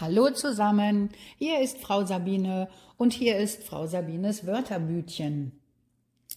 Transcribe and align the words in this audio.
Hallo 0.00 0.30
zusammen, 0.30 1.10
hier 1.38 1.58
ist 1.60 1.78
Frau 1.78 2.04
Sabine 2.04 2.68
und 2.98 3.12
hier 3.12 3.36
ist 3.36 3.64
Frau 3.64 3.88
Sabines 3.88 4.46
Wörterbütchen. 4.46 5.58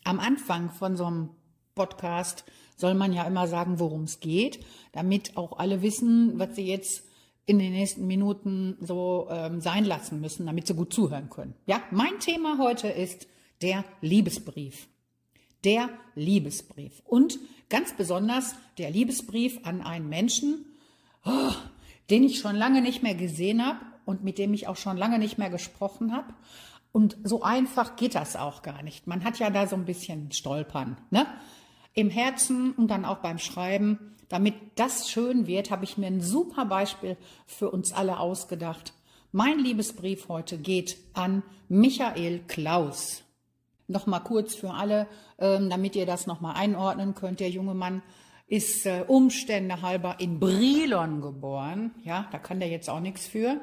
Am 0.03 0.19
Anfang 0.19 0.71
von 0.71 0.97
so 0.97 1.05
einem 1.05 1.29
Podcast 1.76 2.44
soll 2.76 2.96
man 2.96 3.13
ja 3.13 3.24
immer 3.24 3.47
sagen, 3.47 3.79
worum 3.79 4.05
es 4.05 4.20
geht, 4.20 4.66
damit 4.94 5.38
auch 5.38 5.60
alle 5.60 5.84
wissen, 5.84 6.39
was 6.39 6.55
sie 6.55 6.66
jetzt 6.66 7.04
in 7.46 7.60
den 7.60 7.74
nächsten 7.74 8.08
Minuten 8.08 8.78
so 8.82 9.28
ähm, 9.29 9.62
sein 9.62 9.86
lassen 9.86 10.21
müssen, 10.21 10.48
damit 10.48 10.66
sie 10.66 10.73
gut 10.73 10.91
zuhören 10.91 11.30
können. 11.30 11.54
Ja, 11.68 11.84
mein 11.91 12.20
Thema 12.20 12.57
heute 12.57 12.88
ist 12.88 13.28
der 13.62 13.86
Liebesbrief. 14.02 14.88
Der 15.64 15.88
Liebesbrief. 16.16 17.04
Und 17.05 17.38
ganz 17.70 17.96
besonders 17.96 18.55
der 18.80 18.89
Liebesbrief 18.89 19.59
an 19.62 19.82
einen 19.82 20.09
Menschen, 20.09 20.66
oh, 21.25 21.52
den 22.12 22.23
ich 22.23 22.39
schon 22.39 22.55
lange 22.55 22.82
nicht 22.82 23.02
mehr 23.02 23.16
gesehen 23.16 23.66
habe 23.66 23.80
und 24.05 24.23
mit 24.23 24.38
dem 24.38 24.54
ich 24.54 24.68
auch 24.68 24.75
schon 24.75 24.98
lange 24.98 25.18
nicht 25.18 25.38
mehr 25.38 25.49
gesprochen 25.49 26.13
habe. 26.13 26.34
Und 26.91 27.18
so 27.23 27.41
einfach 27.41 27.95
geht 27.95 28.16
das 28.16 28.35
auch 28.35 28.62
gar 28.62 28.84
nicht. 28.84 29.08
Man 29.08 29.23
hat 29.23 29.40
ja 29.40 29.49
da 29.49 29.66
so 29.66 29.77
ein 29.77 29.85
bisschen 29.85 30.32
Stolpern, 30.32 30.98
ne? 31.09 31.26
Im 31.94 32.09
Herzen 32.09 32.73
und 32.73 32.90
dann 32.90 33.05
auch 33.05 33.18
beim 33.18 33.38
Schreiben. 33.38 34.16
Damit 34.30 34.55
das 34.76 35.09
schön 35.09 35.48
wird, 35.48 35.71
habe 35.71 35.84
ich 35.84 35.98
mir 35.98 36.08
ein 36.08 36.21
super 36.21 36.66
Beispiel 36.66 37.18
für 37.45 37.70
uns 37.70 37.91
alle 37.91 38.20
ausgedacht. 38.20 38.93
Mein 39.34 39.59
Liebesbrief 39.59 40.30
heute 40.30 40.57
geht 40.57 40.98
an 41.13 41.43
Michael 41.70 42.40
Klaus. 42.48 43.23
Nochmal 43.88 44.23
kurz 44.23 44.55
für 44.55 44.71
alle, 44.71 45.07
ähm, 45.38 45.70
damit 45.70 45.96
ihr 45.96 46.05
das 46.05 46.27
nochmal 46.27 46.55
einordnen 46.55 47.13
könnt. 47.13 47.41
Der 47.41 47.49
junge 47.49 47.73
Mann 47.73 48.02
ist 48.52 48.86
äh, 48.86 49.05
Umstände 49.08 49.82
halber 49.82 50.18
in 50.20 50.38
Brilon 50.38 51.22
geboren. 51.22 51.91
Ja, 52.04 52.28
da 52.34 52.38
kann 52.38 52.60
der 52.60 52.68
jetzt 52.68 52.90
auch 52.90 53.00
nichts 53.00 53.26
für. 53.26 53.62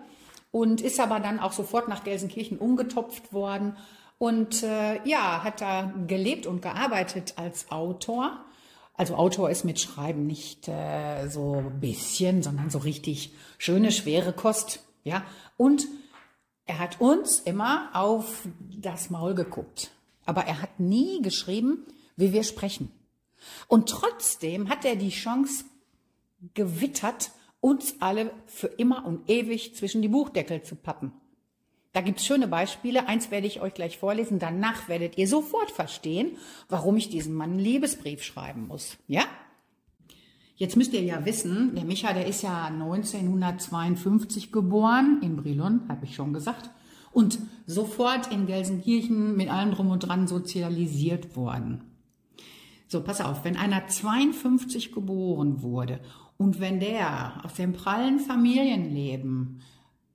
Und 0.50 0.80
ist 0.80 0.98
aber 0.98 1.20
dann 1.20 1.40
auch 1.40 1.52
sofort 1.52 1.88
nach 1.88 2.04
Gelsenkirchen 2.04 2.56
umgetopft 2.56 3.34
worden. 3.34 3.76
Und 4.16 4.62
äh, 4.62 5.06
ja, 5.06 5.44
hat 5.44 5.60
da 5.60 5.92
gelebt 6.06 6.46
und 6.46 6.62
gearbeitet 6.62 7.34
als 7.36 7.70
Autor. 7.70 8.42
Also 8.94 9.14
Autor 9.14 9.50
ist 9.50 9.62
mit 9.66 9.78
Schreiben 9.78 10.26
nicht 10.26 10.68
äh, 10.68 11.28
so 11.28 11.56
ein 11.56 11.80
bisschen, 11.80 12.42
sondern 12.42 12.70
so 12.70 12.78
richtig 12.78 13.34
schöne, 13.58 13.92
schwere 13.92 14.32
Kost. 14.32 14.82
Ja, 15.04 15.22
und 15.58 15.86
er 16.64 16.78
hat 16.78 16.98
uns 16.98 17.40
immer 17.40 17.90
auf 17.92 18.48
das 18.58 19.10
Maul 19.10 19.34
geguckt. 19.34 19.90
Aber 20.24 20.46
er 20.46 20.62
hat 20.62 20.80
nie 20.80 21.20
geschrieben, 21.20 21.84
wie 22.16 22.32
wir 22.32 22.42
sprechen. 22.42 22.90
Und 23.66 23.88
trotzdem 23.88 24.68
hat 24.68 24.84
er 24.84 24.96
die 24.96 25.10
Chance 25.10 25.64
gewittert, 26.54 27.30
uns 27.60 27.96
alle 28.00 28.32
für 28.46 28.68
immer 28.68 29.04
und 29.04 29.28
ewig 29.28 29.74
zwischen 29.74 30.02
die 30.02 30.08
Buchdeckel 30.08 30.62
zu 30.62 30.76
pappen. 30.76 31.12
Da 31.92 32.02
gibt's 32.02 32.24
schöne 32.24 32.46
Beispiele. 32.46 33.08
Eins 33.08 33.30
werde 33.30 33.46
ich 33.46 33.60
euch 33.60 33.74
gleich 33.74 33.98
vorlesen. 33.98 34.38
Danach 34.38 34.88
werdet 34.88 35.18
ihr 35.18 35.26
sofort 35.26 35.70
verstehen, 35.70 36.36
warum 36.68 36.96
ich 36.96 37.08
diesem 37.08 37.34
Mann 37.34 37.52
einen 37.52 37.58
Liebesbrief 37.58 38.22
schreiben 38.22 38.68
muss. 38.68 38.98
Ja? 39.08 39.22
Jetzt 40.54 40.76
müsst 40.76 40.92
ihr 40.92 41.02
ja 41.02 41.24
wissen, 41.24 41.74
der 41.74 41.84
Micha, 41.84 42.12
der 42.12 42.26
ist 42.26 42.42
ja 42.42 42.66
1952 42.66 44.52
geboren, 44.52 45.20
in 45.22 45.36
Brilon, 45.36 45.88
habe 45.88 46.04
ich 46.04 46.14
schon 46.14 46.32
gesagt, 46.32 46.70
und 47.12 47.38
sofort 47.66 48.32
in 48.32 48.46
Gelsenkirchen 48.46 49.36
mit 49.36 49.48
allem 49.48 49.70
drum 49.70 49.90
und 49.90 50.00
dran 50.00 50.28
sozialisiert 50.28 51.36
worden. 51.36 51.87
So, 52.88 53.02
pass 53.02 53.20
auf, 53.20 53.44
wenn 53.44 53.58
einer 53.58 53.86
52 53.86 54.92
geboren 54.92 55.62
wurde 55.62 56.00
und 56.38 56.58
wenn 56.58 56.80
der 56.80 57.44
aus 57.44 57.54
dem 57.54 57.74
prallen 57.74 58.18
Familienleben 58.18 59.60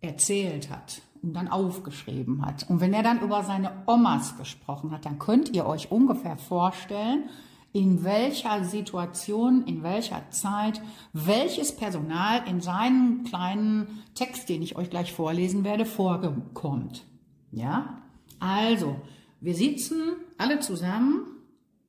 erzählt 0.01 0.71
hat 0.71 1.03
und 1.21 1.35
dann 1.35 1.47
aufgeschrieben 1.47 2.43
hat 2.43 2.67
und 2.69 2.81
wenn 2.81 2.93
er 2.93 3.03
dann 3.03 3.21
über 3.21 3.43
seine 3.43 3.83
Omas 3.85 4.37
gesprochen 4.37 4.91
hat, 4.91 5.05
dann 5.05 5.19
könnt 5.19 5.55
ihr 5.55 5.67
euch 5.67 5.91
ungefähr 5.91 6.35
vorstellen, 6.35 7.29
in 7.73 8.03
welcher 8.03 8.63
Situation, 8.63 9.65
in 9.65 9.83
welcher 9.83 10.29
Zeit, 10.31 10.81
welches 11.11 11.75
Personal 11.75 12.41
in 12.47 12.59
seinem 12.59 13.23
kleinen 13.23 14.03
Text, 14.15 14.49
den 14.49 14.63
ich 14.63 14.75
euch 14.77 14.89
gleich 14.89 15.13
vorlesen 15.13 15.63
werde, 15.63 15.85
vorkommt. 15.85 17.05
Ja? 17.51 18.01
Also, 18.39 18.95
wir 19.41 19.55
sitzen 19.55 20.13
alle 20.37 20.59
zusammen 20.59 21.32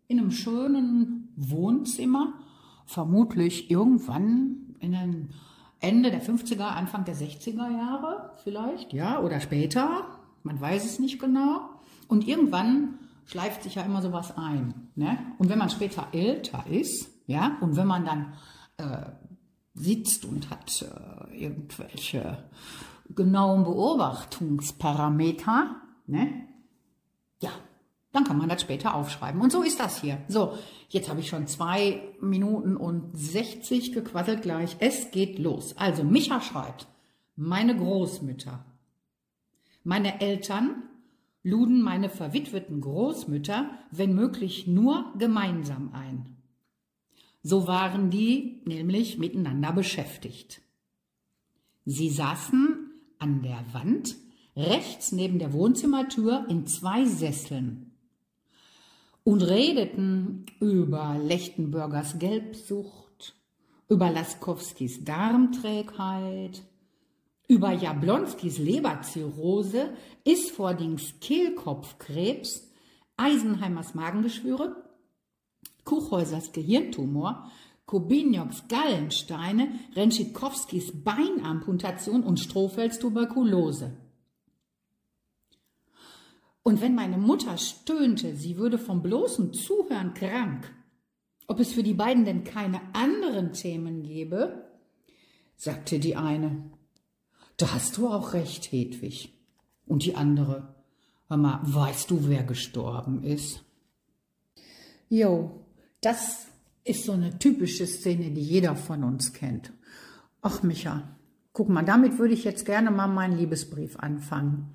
in 0.09 0.19
einem 0.19 0.31
schönen 0.31 1.29
Wohnzimmer, 1.37 2.35
vermutlich 2.87 3.71
irgendwann 3.71 4.77
in 4.81 4.93
den 4.93 5.31
Ende 5.81 6.11
der 6.11 6.23
50er, 6.23 6.63
Anfang 6.63 7.05
der 7.05 7.17
60er 7.17 7.71
Jahre 7.71 8.33
vielleicht, 8.43 8.93
ja, 8.93 9.21
oder 9.21 9.41
später, 9.41 10.07
man 10.43 10.61
weiß 10.61 10.85
es 10.85 10.99
nicht 10.99 11.19
genau. 11.19 11.71
Und 12.09 12.29
irgendwann 12.29 12.99
schleift 13.27 13.63
sich 13.63 13.77
ja 13.77 13.83
immer 13.83 14.03
sowas 14.03 14.37
ein. 14.37 14.91
Ne? 14.95 15.17
Und 15.39 15.49
wenn 15.49 15.59
man 15.59 15.71
später 15.71 16.09
älter 16.13 16.67
ist, 16.69 17.09
ja, 17.27 17.57
und 17.61 17.77
wenn 17.77 17.87
man 17.87 18.05
dann 18.05 18.35
äh, 18.77 19.07
sitzt 19.75 20.25
und 20.25 20.51
hat 20.51 20.83
äh, 20.83 21.45
irgendwelche 21.45 22.45
genauen 23.15 23.63
Beobachtungsparameter, 23.65 25.77
ne? 26.07 26.47
ja, 27.41 27.51
dann 28.15 28.23
kann 28.25 28.39
man 28.39 28.49
das 28.49 28.63
später 28.63 28.95
aufschreiben. 28.95 29.41
Und 29.41 29.51
so 29.51 29.63
ist 29.63 29.81
das 29.81 30.01
hier. 30.01 30.19
So, 30.29 30.57
jetzt 30.89 31.09
habe 31.09 31.19
ich 31.19 31.29
schon 31.29 31.49
zwei 31.49 32.01
Minuten 32.21 32.77
und 32.77 33.11
60 33.13 33.93
gequasselt 33.93 34.43
gleich. 34.43 34.77
Es 34.79 35.11
geht 35.11 35.41
los. 35.41 35.77
Also, 35.77 36.05
Micha 36.05 36.41
schreibt, 36.41 36.87
meine 37.35 37.77
Großmütter. 37.77 38.65
Meine 39.83 40.21
Eltern 40.21 40.85
luden 41.43 41.83
meine 41.83 42.09
verwitweten 42.09 42.81
Großmütter, 42.81 43.69
wenn 43.91 44.15
möglich, 44.15 44.69
nur 44.69 45.13
gemeinsam 45.19 45.93
ein. 45.93 46.37
So 47.43 47.67
waren 47.67 48.11
die 48.11 48.63
nämlich 48.65 49.19
miteinander 49.19 49.73
beschäftigt. 49.73 50.63
Sie 51.85 52.11
saßen 52.11 52.93
an 53.19 53.43
der 53.43 53.65
Wand 53.73 54.15
rechts 54.57 55.11
neben 55.11 55.41
der 55.41 55.53
Wohnzimmertür 55.53 56.47
in 56.49 56.69
zwei 56.69 57.05
Sesseln 57.05 57.91
und 59.25 59.43
redeten 59.43 60.45
über 60.61 61.19
Lechtenburgers 61.19 62.19
Gelbsucht, 62.19 63.35
über 63.89 64.11
Laskowskis 64.11 65.05
Darmträgheit, 65.05 66.63
über 67.49 67.73
Jablonskis 67.73 68.59
Leberzirrhose, 68.59 69.91
Isfordings 70.25 71.15
Kehlkopfkrebs, 71.21 72.71
Eisenheimers 73.17 73.95
Magengeschwüre, 73.95 74.77
Kuchhäusers 75.85 76.53
Gehirntumor, 76.53 77.51
Kobinioks 77.87 78.65
Gallensteine, 78.69 79.79
Renschikowskis 79.95 81.05
Beinamputation 81.05 82.23
und 82.23 82.41
Strohfels 82.41 82.99
Tuberkulose. 82.99 83.93
Und 86.65 86.81
wenn 86.81 86.95
meine 86.95 87.19
Mutter 87.19 87.59
stöhnte, 87.59 88.35
sie 88.35 88.57
würde 88.57 88.79
vom 88.79 89.03
bloßen 89.03 89.53
Zuhören 89.53 90.15
krank, 90.15 90.75
ob 91.47 91.61
es 91.61 91.75
für 91.75 91.83
die 91.83 91.93
beiden 91.93 92.25
denn 92.25 92.43
keine 92.43 92.81
anderen 92.95 93.53
Themen 93.53 94.03
gäbe, 94.03 94.65
sagte 95.57 95.99
die 95.99 96.17
eine. 96.17 96.65
Da 97.59 97.75
hast 97.75 97.99
du 97.99 98.09
auch 98.09 98.33
recht, 98.33 98.73
Hedwig. 98.73 99.39
Und 99.87 100.07
die 100.07 100.17
andere, 100.17 100.75
Mama, 101.29 101.61
weißt 101.65 102.11
du, 102.11 102.29
wer 102.29 102.43
gestorben 102.45 103.23
ist? 103.23 103.63
Jo, 105.11 105.67
das 106.01 106.47
ist 106.83 107.05
so 107.05 107.13
eine 107.13 107.39
typische 107.39 107.87
Szene, 107.87 108.31
die 108.31 108.41
jeder 108.41 108.75
von 108.75 109.05
uns 109.05 109.35
kennt. 109.35 109.71
Ach, 110.41 110.63
Micha, 110.63 111.17
guck 111.53 111.69
mal, 111.69 111.85
damit 111.85 112.19
würde 112.19 112.33
ich 112.33 112.45
jetzt 112.45 112.65
gerne 112.65 112.91
mal 112.91 113.07
meinen 113.07 113.37
Liebesbrief 113.37 113.99
anfangen. 113.99 114.75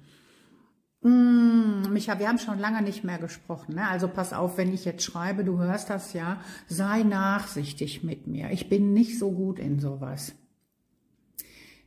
Mm, 1.01 1.93
Micha, 1.93 2.19
wir 2.19 2.27
haben 2.27 2.39
schon 2.39 2.59
lange 2.59 2.81
nicht 2.81 3.03
mehr 3.03 3.19
gesprochen. 3.19 3.75
Ne? 3.75 3.87
Also 3.87 4.07
pass 4.07 4.33
auf, 4.33 4.57
wenn 4.57 4.73
ich 4.73 4.85
jetzt 4.85 5.03
schreibe, 5.03 5.43
du 5.43 5.59
hörst 5.59 5.89
das 5.89 6.13
ja, 6.13 6.41
sei 6.67 7.03
nachsichtig 7.03 8.03
mit 8.03 8.27
mir. 8.27 8.51
Ich 8.51 8.69
bin 8.69 8.93
nicht 8.93 9.17
so 9.17 9.31
gut 9.31 9.59
in 9.59 9.79
sowas. 9.79 10.33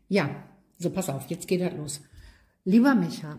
Ja, 0.08 0.30
so 0.78 0.90
pass 0.90 1.08
auf, 1.08 1.26
jetzt 1.28 1.46
geht 1.46 1.60
das 1.60 1.74
los. 1.74 2.00
Lieber 2.64 2.94
Micha, 2.94 3.38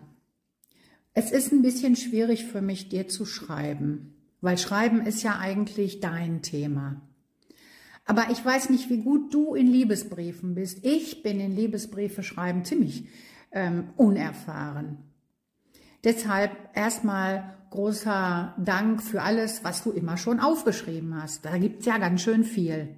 es 1.12 1.30
ist 1.30 1.52
ein 1.52 1.62
bisschen 1.62 1.96
schwierig 1.96 2.44
für 2.44 2.60
mich, 2.60 2.88
dir 2.88 3.08
zu 3.08 3.24
schreiben, 3.24 4.16
weil 4.40 4.58
Schreiben 4.58 5.06
ist 5.06 5.22
ja 5.22 5.38
eigentlich 5.38 6.00
dein 6.00 6.42
Thema. 6.42 7.00
Aber 8.04 8.26
ich 8.30 8.44
weiß 8.44 8.70
nicht, 8.70 8.90
wie 8.90 8.98
gut 8.98 9.32
du 9.32 9.54
in 9.54 9.66
Liebesbriefen 9.66 10.54
bist. 10.54 10.84
Ich 10.84 11.22
bin 11.22 11.40
in 11.40 11.56
Liebesbriefe 11.56 12.22
schreiben 12.22 12.64
ziemlich 12.64 13.08
ähm, 13.50 13.90
unerfahren. 13.96 14.98
Deshalb 16.04 16.52
erstmal 16.74 17.54
großer 17.70 18.54
Dank 18.58 19.02
für 19.02 19.22
alles, 19.22 19.64
was 19.64 19.82
du 19.82 19.90
immer 19.90 20.16
schon 20.16 20.38
aufgeschrieben 20.38 21.20
hast. 21.20 21.44
Da 21.44 21.58
gibt's 21.58 21.86
ja 21.86 21.98
ganz 21.98 22.20
schön 22.20 22.44
viel. 22.44 22.96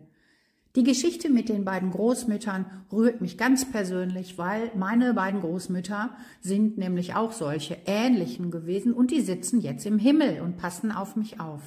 Die 0.75 0.83
Geschichte 0.83 1.31
mit 1.31 1.49
den 1.49 1.65
beiden 1.65 1.91
Großmüttern 1.91 2.67
rührt 2.93 3.23
mich 3.23 3.39
ganz 3.39 3.65
persönlich, 3.65 4.37
weil 4.37 4.71
meine 4.75 5.15
beiden 5.15 5.41
Großmütter 5.41 6.11
sind 6.43 6.77
nämlich 6.77 7.15
auch 7.15 7.33
solche 7.33 7.79
ähnlichen 7.87 8.51
gewesen 8.51 8.93
und 8.93 9.11
die 9.11 9.23
sitzen 9.23 9.63
jetzt 9.63 9.87
im 9.87 9.99
Himmel 9.99 10.43
und 10.43 10.59
passen 10.59 10.93
auf 10.93 11.17
mich 11.17 11.41
auf. 11.41 11.63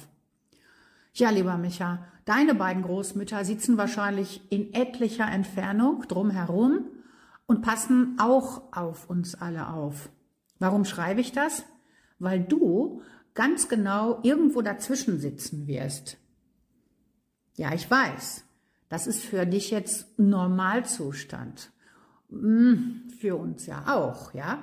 Ja, 1.12 1.30
lieber 1.30 1.58
Micha, 1.58 2.06
deine 2.24 2.54
beiden 2.54 2.84
Großmütter 2.84 3.44
sitzen 3.44 3.76
wahrscheinlich 3.76 4.42
in 4.50 4.72
etlicher 4.74 5.28
Entfernung 5.28 6.04
drumherum 6.06 6.84
und 7.46 7.62
passen 7.62 8.16
auch 8.20 8.62
auf 8.70 9.10
uns 9.10 9.34
alle 9.34 9.70
auf. 9.70 10.10
Warum 10.60 10.84
schreibe 10.84 11.20
ich 11.20 11.32
das? 11.32 11.64
Weil 12.20 12.40
du 12.40 13.02
ganz 13.34 13.68
genau 13.68 14.20
irgendwo 14.22 14.62
dazwischen 14.62 15.18
sitzen 15.18 15.66
wirst. 15.66 16.18
Ja, 17.56 17.74
ich 17.74 17.90
weiß. 17.90 18.44
Das 18.88 19.06
ist 19.06 19.24
für 19.24 19.46
dich 19.46 19.70
jetzt 19.70 20.18
Normalzustand. 20.18 21.72
Hm, 22.28 23.08
für 23.18 23.36
uns 23.36 23.66
ja 23.66 23.96
auch, 23.96 24.34
ja. 24.34 24.62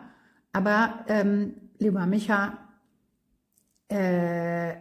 Aber, 0.54 1.06
ähm, 1.08 1.56
lieber 1.80 2.06
Micha, 2.06 2.58
äh, 3.90 4.76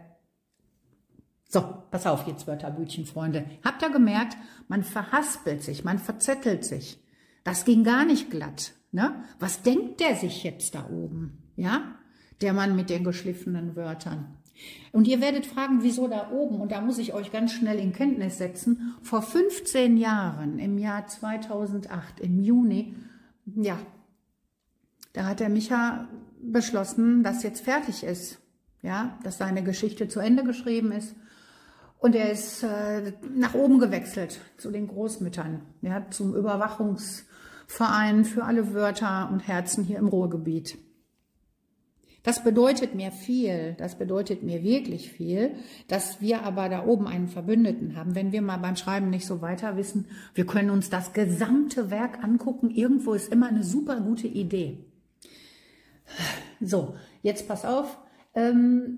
so, 1.49 1.61
pass 1.89 2.05
auf 2.05 2.27
jetzt, 2.27 2.45
Wörterbütchen, 2.45 3.05
Freunde. 3.05 3.45
Habt 3.63 3.81
ihr 3.81 3.89
gemerkt, 3.89 4.37
man 4.67 4.83
verhaspelt 4.83 5.63
sich, 5.63 5.83
man 5.83 5.97
verzettelt 5.97 6.65
sich. 6.65 7.01
Das 7.43 7.63
ging 7.63 7.83
gar 7.83 8.05
nicht 8.05 8.29
glatt. 8.29 8.73
Ne? 8.91 9.23
Was 9.39 9.61
denkt 9.61 9.99
der 9.99 10.15
sich 10.15 10.43
jetzt 10.43 10.75
da 10.75 10.87
oben? 10.89 11.37
Ja? 11.55 11.95
Der 12.41 12.53
Mann 12.53 12.75
mit 12.75 12.89
den 12.89 13.03
geschliffenen 13.03 13.75
Wörtern. 13.75 14.37
Und 14.91 15.07
ihr 15.07 15.21
werdet 15.21 15.45
fragen, 15.45 15.79
wieso 15.81 16.07
da 16.07 16.31
oben? 16.31 16.61
Und 16.61 16.71
da 16.71 16.81
muss 16.81 16.97
ich 16.97 17.13
euch 17.13 17.31
ganz 17.31 17.51
schnell 17.51 17.79
in 17.79 17.93
Kenntnis 17.93 18.37
setzen. 18.37 18.95
Vor 19.01 19.21
15 19.21 19.97
Jahren, 19.97 20.57
im 20.59 20.77
Jahr 20.77 21.07
2008, 21.07 22.19
im 22.19 22.39
Juni, 22.39 22.95
ja, 23.45 23.77
da 25.13 25.25
hat 25.25 25.39
der 25.39 25.49
Micha 25.49 26.07
beschlossen, 26.41 27.23
dass 27.23 27.43
jetzt 27.43 27.61
fertig 27.61 28.03
ist. 28.03 28.39
Ja, 28.83 29.17
dass 29.23 29.39
seine 29.39 29.63
Geschichte 29.63 30.07
zu 30.07 30.19
Ende 30.19 30.43
geschrieben 30.43 30.91
ist. 30.91 31.15
Und 31.99 32.15
er 32.15 32.31
ist 32.31 32.63
äh, 32.63 33.13
nach 33.35 33.55
oben 33.55 33.79
gewechselt 33.79 34.39
zu 34.57 34.71
den 34.71 34.87
Großmüttern. 34.87 35.61
Ja, 35.81 36.05
zum 36.11 36.35
Überwachungsverein 37.67 38.25
für 38.25 38.43
alle 38.43 38.73
Wörter 38.73 39.29
und 39.31 39.47
Herzen 39.47 39.83
hier 39.83 39.99
im 39.99 40.07
Ruhrgebiet. 40.07 40.77
Das 42.23 42.43
bedeutet 42.43 42.93
mir 42.93 43.11
viel, 43.11 43.75
das 43.77 43.97
bedeutet 43.97 44.43
mir 44.43 44.61
wirklich 44.61 45.09
viel, 45.11 45.51
dass 45.87 46.19
wir 46.19 46.43
aber 46.43 46.67
da 46.67 46.85
oben 46.85 47.07
einen 47.07 47.29
Verbündeten 47.29 47.95
haben. 47.95 48.15
Wenn 48.15 48.33
wir 48.33 48.41
mal 48.41 48.57
beim 48.57 48.75
Schreiben 48.75 49.09
nicht 49.09 49.25
so 49.25 49.41
weiter 49.41 49.77
wissen, 49.77 50.07
wir 50.33 50.45
können 50.45 50.69
uns 50.69 50.89
das 50.89 51.13
gesamte 51.13 51.89
Werk 51.89 52.21
angucken. 52.23 52.69
Irgendwo 52.69 53.13
ist 53.13 53.31
immer 53.31 53.47
eine 53.47 53.63
super 53.63 54.01
gute 54.01 54.27
Idee. 54.27 54.79
So, 56.59 56.95
jetzt 57.21 57.47
pass 57.47 57.63
auf. 57.63 57.97
Ähm, 58.33 58.97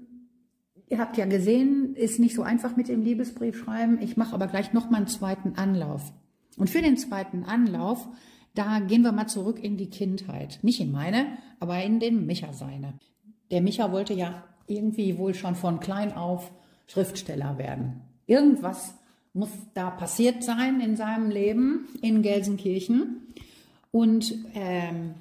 ihr 0.87 0.97
habt 0.97 1.17
ja 1.17 1.25
gesehen, 1.25 1.93
ist 1.95 2.19
nicht 2.19 2.35
so 2.35 2.41
einfach 2.41 2.77
mit 2.77 2.87
dem 2.87 3.03
Liebesbrief 3.03 3.59
schreiben. 3.59 3.99
Ich 4.01 4.17
mache 4.17 4.33
aber 4.33 4.47
gleich 4.47 4.73
noch 4.73 4.89
mal 4.89 4.97
einen 4.97 5.07
zweiten 5.07 5.55
Anlauf. 5.55 6.13
Und 6.57 6.69
für 6.69 6.81
den 6.81 6.97
zweiten 6.97 7.43
Anlauf, 7.43 8.07
da 8.55 8.79
gehen 8.79 9.03
wir 9.03 9.11
mal 9.11 9.27
zurück 9.27 9.63
in 9.63 9.77
die 9.77 9.89
Kindheit. 9.89 10.59
Nicht 10.61 10.79
in 10.79 10.91
meine, 10.91 11.37
aber 11.59 11.81
in 11.83 11.99
den 11.99 12.25
Micha 12.25 12.53
seine. 12.53 12.93
Der 13.51 13.61
Micha 13.61 13.91
wollte 13.91 14.13
ja 14.13 14.43
irgendwie 14.67 15.17
wohl 15.17 15.33
schon 15.33 15.55
von 15.55 15.79
klein 15.79 16.13
auf 16.13 16.51
Schriftsteller 16.87 17.57
werden. 17.57 18.01
Irgendwas 18.27 18.93
muss 19.33 19.49
da 19.73 19.89
passiert 19.89 20.43
sein 20.43 20.79
in 20.81 20.95
seinem 20.95 21.29
Leben 21.29 21.87
in 22.01 22.21
Gelsenkirchen. 22.21 23.27
Und 23.91 24.33
ähm, 24.53 25.15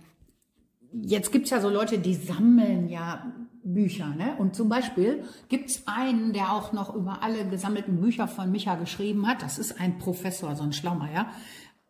jetzt 0.92 1.32
gibt 1.32 1.46
es 1.46 1.50
ja 1.50 1.60
so 1.60 1.68
Leute, 1.68 1.98
die 1.98 2.14
sammeln 2.14 2.88
ja 2.88 3.32
Bücher. 3.62 4.08
Ne? 4.08 4.34
Und 4.38 4.56
zum 4.56 4.68
Beispiel 4.68 5.24
gibt 5.48 5.70
es 5.70 5.86
einen, 5.86 6.32
der 6.32 6.52
auch 6.52 6.72
noch 6.72 6.94
über 6.94 7.22
alle 7.22 7.46
gesammelten 7.46 8.00
Bücher 8.00 8.28
von 8.28 8.50
Micha 8.50 8.76
geschrieben 8.76 9.26
hat. 9.26 9.42
Das 9.42 9.58
ist 9.58 9.80
ein 9.80 9.98
Professor, 9.98 10.56
so 10.56 10.62
ein 10.62 10.72
Schlaumeier. 10.72 11.28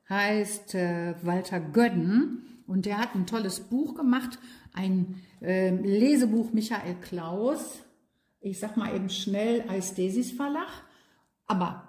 Heißt 0.08 0.74
äh, 0.74 1.14
Walter 1.22 1.60
Gödden. 1.60 2.62
Und 2.66 2.86
der 2.86 2.98
hat 2.98 3.14
ein 3.14 3.26
tolles 3.26 3.60
Buch 3.60 3.94
gemacht, 3.94 4.38
ein 4.74 5.22
äh, 5.40 5.70
Lesebuch 5.70 6.52
Michael 6.52 6.96
Klaus. 7.00 7.82
Ich 8.40 8.58
sag 8.58 8.76
mal 8.76 8.94
eben 8.94 9.08
schnell 9.08 9.64
Eisdesis 9.68 10.32
Verlag. 10.32 10.68
Aber 11.46 11.88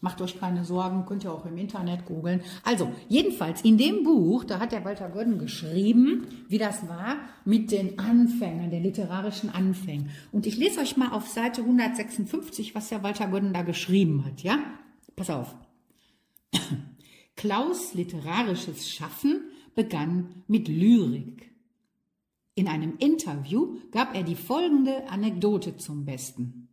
Macht 0.00 0.20
euch 0.20 0.38
keine 0.38 0.64
Sorgen, 0.64 1.06
könnt 1.06 1.24
ihr 1.24 1.32
auch 1.32 1.44
im 1.44 1.58
Internet 1.58 2.06
googeln. 2.06 2.40
Also, 2.62 2.92
jedenfalls 3.08 3.62
in 3.62 3.78
dem 3.78 4.04
Buch, 4.04 4.44
da 4.44 4.60
hat 4.60 4.70
der 4.70 4.84
Walter 4.84 5.08
Gödden 5.08 5.40
geschrieben, 5.40 6.24
wie 6.46 6.58
das 6.58 6.88
war 6.88 7.16
mit 7.44 7.72
den 7.72 7.98
Anfängen, 7.98 8.70
den 8.70 8.84
literarischen 8.84 9.50
Anfängen. 9.50 10.10
Und 10.30 10.46
ich 10.46 10.56
lese 10.56 10.80
euch 10.80 10.96
mal 10.96 11.10
auf 11.10 11.26
Seite 11.26 11.62
156, 11.62 12.76
was 12.76 12.90
der 12.90 13.02
Walter 13.02 13.26
Gödden 13.26 13.52
da 13.52 13.62
geschrieben 13.62 14.24
hat, 14.24 14.40
ja? 14.42 14.58
Pass 15.16 15.30
auf. 15.30 15.56
Klaus 17.38 17.94
literarisches 17.94 18.90
Schaffen 18.90 19.42
begann 19.76 20.42
mit 20.48 20.66
Lyrik. 20.66 21.54
In 22.56 22.66
einem 22.66 22.96
Interview 22.98 23.76
gab 23.92 24.16
er 24.16 24.24
die 24.24 24.34
folgende 24.34 25.08
Anekdote 25.08 25.76
zum 25.76 26.04
Besten. 26.04 26.68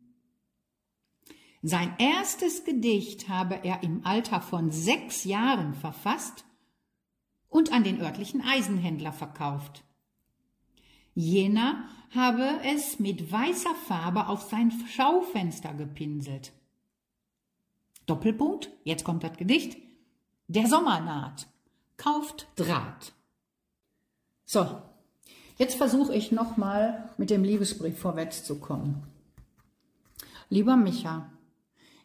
Sein 1.62 1.94
erstes 2.00 2.63
Gedicht 2.63 3.29
habe 3.29 3.59
er 3.63 3.83
im 3.83 4.03
Alter 4.07 4.41
von 4.41 4.71
sechs 4.71 5.23
Jahren 5.23 5.75
verfasst 5.75 6.45
und 7.47 7.71
an 7.71 7.83
den 7.83 8.01
örtlichen 8.01 8.41
Eisenhändler 8.41 9.13
verkauft. 9.13 9.83
Jener 11.13 11.88
habe 12.09 12.59
es 12.63 12.97
mit 12.97 13.31
weißer 13.31 13.75
Farbe 13.88 14.29
auf 14.29 14.50
sein 14.50 14.73
Schaufenster 14.89 15.75
gepinselt. 15.75 16.53
Doppelpunkt, 18.07 18.71
jetzt 18.83 19.03
kommt 19.03 19.23
das 19.23 19.38
Gedicht. 19.38 19.84
Der 20.47 20.68
Sommer 20.68 21.00
naht 21.00 21.47
kauft 21.97 22.47
Draht. 22.56 23.13
So, 24.45 24.81
jetzt 25.57 25.75
versuche 25.75 26.13
ich 26.13 26.31
nochmal 26.31 27.09
mit 27.18 27.30
dem 27.30 27.44
Liebesbrief 27.44 27.97
vorwärts 27.97 28.44
zu 28.44 28.59
kommen. 28.59 29.03
Lieber 30.50 30.75
Micha, 30.75 31.31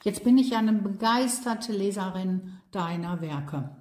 jetzt 0.05 0.25
bin 0.25 0.39
ich 0.39 0.51
ja 0.51 0.59
eine 0.59 0.73
begeisterte 0.73 1.73
Leserin 1.73 2.59
deiner 2.71 3.21
Werke. 3.21 3.77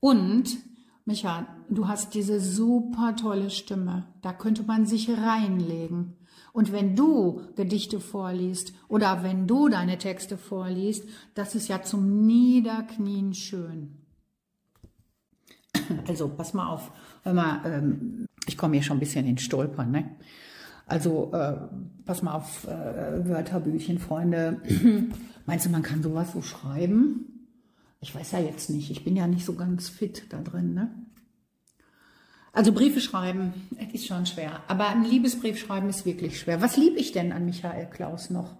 Und, 0.00 0.56
Micha, 1.04 1.46
du 1.68 1.86
hast 1.86 2.14
diese 2.14 2.40
super 2.40 3.14
tolle 3.16 3.50
Stimme. 3.50 4.06
Da 4.22 4.32
könnte 4.32 4.62
man 4.62 4.86
sich 4.86 5.10
reinlegen. 5.10 6.16
Und 6.52 6.72
wenn 6.72 6.96
du 6.96 7.42
Gedichte 7.56 8.00
vorliest 8.00 8.72
oder 8.88 9.22
wenn 9.22 9.46
du 9.46 9.68
deine 9.68 9.98
Texte 9.98 10.36
vorliest, 10.36 11.04
das 11.34 11.54
ist 11.54 11.68
ja 11.68 11.82
zum 11.82 12.26
Niederknien 12.26 13.34
schön. 13.34 13.96
Also 16.06 16.28
pass 16.28 16.54
mal 16.54 16.68
auf, 16.68 16.90
hör 17.22 17.34
mal, 17.34 17.60
ähm, 17.64 18.26
ich 18.46 18.56
komme 18.56 18.74
hier 18.74 18.82
schon 18.82 18.96
ein 18.96 19.00
bisschen 19.00 19.26
in 19.26 19.38
Stolpern, 19.38 19.90
ne? 19.90 20.16
Also 20.86 21.30
äh, 21.32 21.56
pass 22.04 22.22
mal 22.22 22.34
auf, 22.34 22.66
äh, 22.66 23.24
Wörterbüchchen, 23.28 23.98
Freunde. 23.98 24.60
Meinst 25.46 25.66
du, 25.66 25.70
man 25.70 25.82
kann 25.82 26.02
sowas 26.02 26.32
so 26.32 26.42
schreiben? 26.42 27.48
Ich 28.00 28.14
weiß 28.14 28.32
ja 28.32 28.40
jetzt 28.40 28.70
nicht, 28.70 28.90
ich 28.90 29.04
bin 29.04 29.14
ja 29.14 29.26
nicht 29.26 29.44
so 29.44 29.54
ganz 29.54 29.88
fit 29.88 30.24
da 30.30 30.40
drin, 30.40 30.74
ne? 30.74 30.90
Also 32.52 32.72
Briefe 32.72 33.00
schreiben 33.00 33.52
ist 33.92 34.06
schon 34.06 34.26
schwer, 34.26 34.60
aber 34.66 34.88
ein 34.88 35.04
Liebesbrief 35.04 35.58
schreiben 35.58 35.88
ist 35.88 36.04
wirklich 36.04 36.40
schwer. 36.40 36.60
Was 36.60 36.76
liebe 36.76 36.98
ich 36.98 37.12
denn 37.12 37.32
an 37.32 37.46
Michael 37.46 37.86
Klaus 37.86 38.28
noch? 38.30 38.56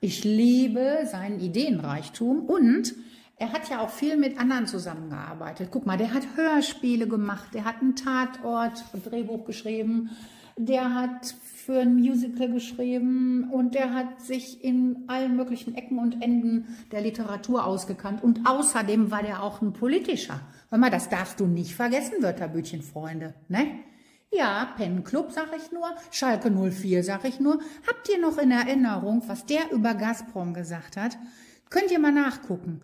Ich 0.00 0.24
liebe 0.24 1.00
seinen 1.10 1.40
Ideenreichtum 1.40 2.46
und 2.46 2.94
er 3.38 3.52
hat 3.52 3.68
ja 3.68 3.80
auch 3.80 3.90
viel 3.90 4.16
mit 4.16 4.38
anderen 4.38 4.66
zusammengearbeitet. 4.66 5.68
Guck 5.70 5.84
mal, 5.84 5.98
der 5.98 6.14
hat 6.14 6.22
Hörspiele 6.36 7.06
gemacht, 7.06 7.52
der 7.52 7.66
hat 7.66 7.82
einen 7.82 7.94
Tatort, 7.94 8.82
ein 8.94 9.02
Drehbuch 9.02 9.44
geschrieben, 9.44 10.10
der 10.56 10.94
hat 10.94 11.34
für 11.44 11.80
ein 11.80 11.96
Musical 11.96 12.50
geschrieben 12.50 13.50
und 13.52 13.74
der 13.74 13.92
hat 13.92 14.22
sich 14.22 14.64
in 14.64 15.04
allen 15.08 15.36
möglichen 15.36 15.74
Ecken 15.74 15.98
und 15.98 16.22
Enden 16.22 16.76
der 16.92 17.02
Literatur 17.02 17.66
ausgekannt. 17.66 18.22
Und 18.22 18.48
außerdem 18.48 19.10
war 19.10 19.22
der 19.22 19.42
auch 19.42 19.60
ein 19.60 19.74
politischer. 19.74 20.40
Mal, 20.70 20.90
das 20.90 21.08
darfst 21.08 21.40
du 21.40 21.46
nicht 21.46 21.74
vergessen, 21.74 22.22
Wörterbüchchen, 22.22 22.82
Freunde, 22.82 23.34
ne? 23.48 23.78
Ja, 24.32 24.74
Penclub, 24.76 25.30
sag 25.30 25.48
ich 25.56 25.70
nur, 25.72 25.94
Schalke 26.10 26.50
04, 26.50 27.04
sag 27.04 27.24
ich 27.24 27.38
nur. 27.40 27.60
Habt 27.86 28.08
ihr 28.08 28.20
noch 28.20 28.38
in 28.38 28.50
Erinnerung, 28.50 29.22
was 29.28 29.46
der 29.46 29.70
über 29.70 29.94
Gazprom 29.94 30.52
gesagt 30.52 30.96
hat? 30.96 31.16
Könnt 31.70 31.90
ihr 31.90 32.00
mal 32.00 32.12
nachgucken 32.12 32.82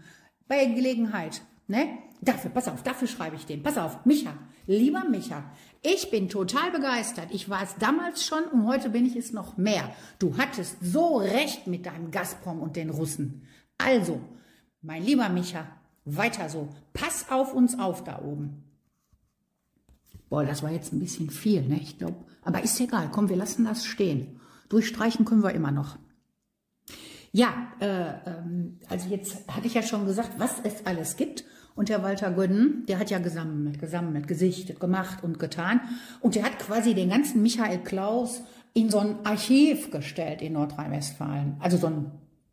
bei 0.49 0.65
Gelegenheit. 0.67 1.43
Ne? 1.67 1.99
Dafür, 2.21 2.51
pass 2.51 2.69
auf, 2.69 2.83
dafür 2.83 3.09
schreibe 3.09 3.37
ich 3.37 3.47
den. 3.47 3.63
Pass 3.63 3.77
auf, 3.79 4.05
Micha, 4.05 4.35
lieber 4.67 5.05
Micha, 5.05 5.45
ich 5.83 6.11
bin 6.11 6.29
total 6.29 6.71
begeistert. 6.71 7.29
Ich 7.31 7.49
war 7.49 7.63
es 7.63 7.75
damals 7.77 8.25
schon 8.25 8.45
und 8.45 8.67
heute 8.67 8.91
bin 8.91 9.05
ich 9.05 9.17
es 9.17 9.33
noch 9.33 9.57
mehr. 9.57 9.91
Du 10.19 10.37
hattest 10.39 10.77
so 10.81 11.17
recht 11.17 11.67
mit 11.67 11.87
deinem 11.87 12.11
Gazprom 12.11 12.61
und 12.61 12.77
den 12.77 12.91
Russen. 12.91 13.47
Also, 13.79 14.21
Mein 14.85 15.05
lieber 15.05 15.29
Micha, 15.29 15.67
weiter 16.05 16.49
so. 16.49 16.69
Pass 16.93 17.27
auf 17.31 17.55
uns 17.55 17.79
auf 17.79 18.05
da 18.05 18.21
oben. 18.21 18.65
Boah, 20.29 20.45
das 20.45 20.63
war 20.63 20.71
jetzt 20.71 20.93
ein 20.93 21.01
bisschen 21.01 21.31
viel, 21.31 21.63
ne? 21.63 21.79
Ich 21.81 21.99
glaube, 21.99 22.17
aber 22.43 22.63
ist 22.63 22.81
egal. 22.81 23.11
Komm, 23.13 23.29
wir 23.29 23.37
lassen 23.37 23.65
das 23.65 23.85
stehen. 23.85 24.41
Durchstreichen 24.69 25.25
können 25.25 25.43
wir 25.43 25.53
immer 25.53 25.71
noch. 25.71 25.99
Ja, 27.33 27.69
äh, 27.81 28.15
ähm, 28.27 28.79
also 28.89 29.09
jetzt 29.09 29.47
hatte 29.49 29.67
ich 29.67 29.75
ja 29.75 29.83
schon 29.83 30.07
gesagt, 30.07 30.33
was 30.39 30.61
es 30.65 30.87
alles 30.87 31.17
gibt. 31.17 31.45
Und 31.75 31.89
der 31.89 32.03
Walter 32.03 32.31
Gönnen, 32.31 32.85
der 32.87 32.99
hat 32.99 33.11
ja 33.11 33.19
gesammelt, 33.19 33.79
gesammelt, 33.79 34.29
gesichtet, 34.29 34.81
gemacht 34.81 35.25
und 35.25 35.39
getan. 35.39 35.81
Und 36.21 36.35
der 36.35 36.45
hat 36.45 36.59
quasi 36.59 36.95
den 36.95 37.09
ganzen 37.09 37.43
Michael 37.43 37.79
Klaus 37.79 38.43
in 38.75 38.91
so 38.91 38.99
ein 38.99 39.25
Archiv 39.25 39.91
gestellt 39.91 40.43
in 40.43 40.55
Nordrhein-Westfalen. 40.55 41.57
Also 41.61 41.77
so 41.79 41.87
ein 41.87 42.11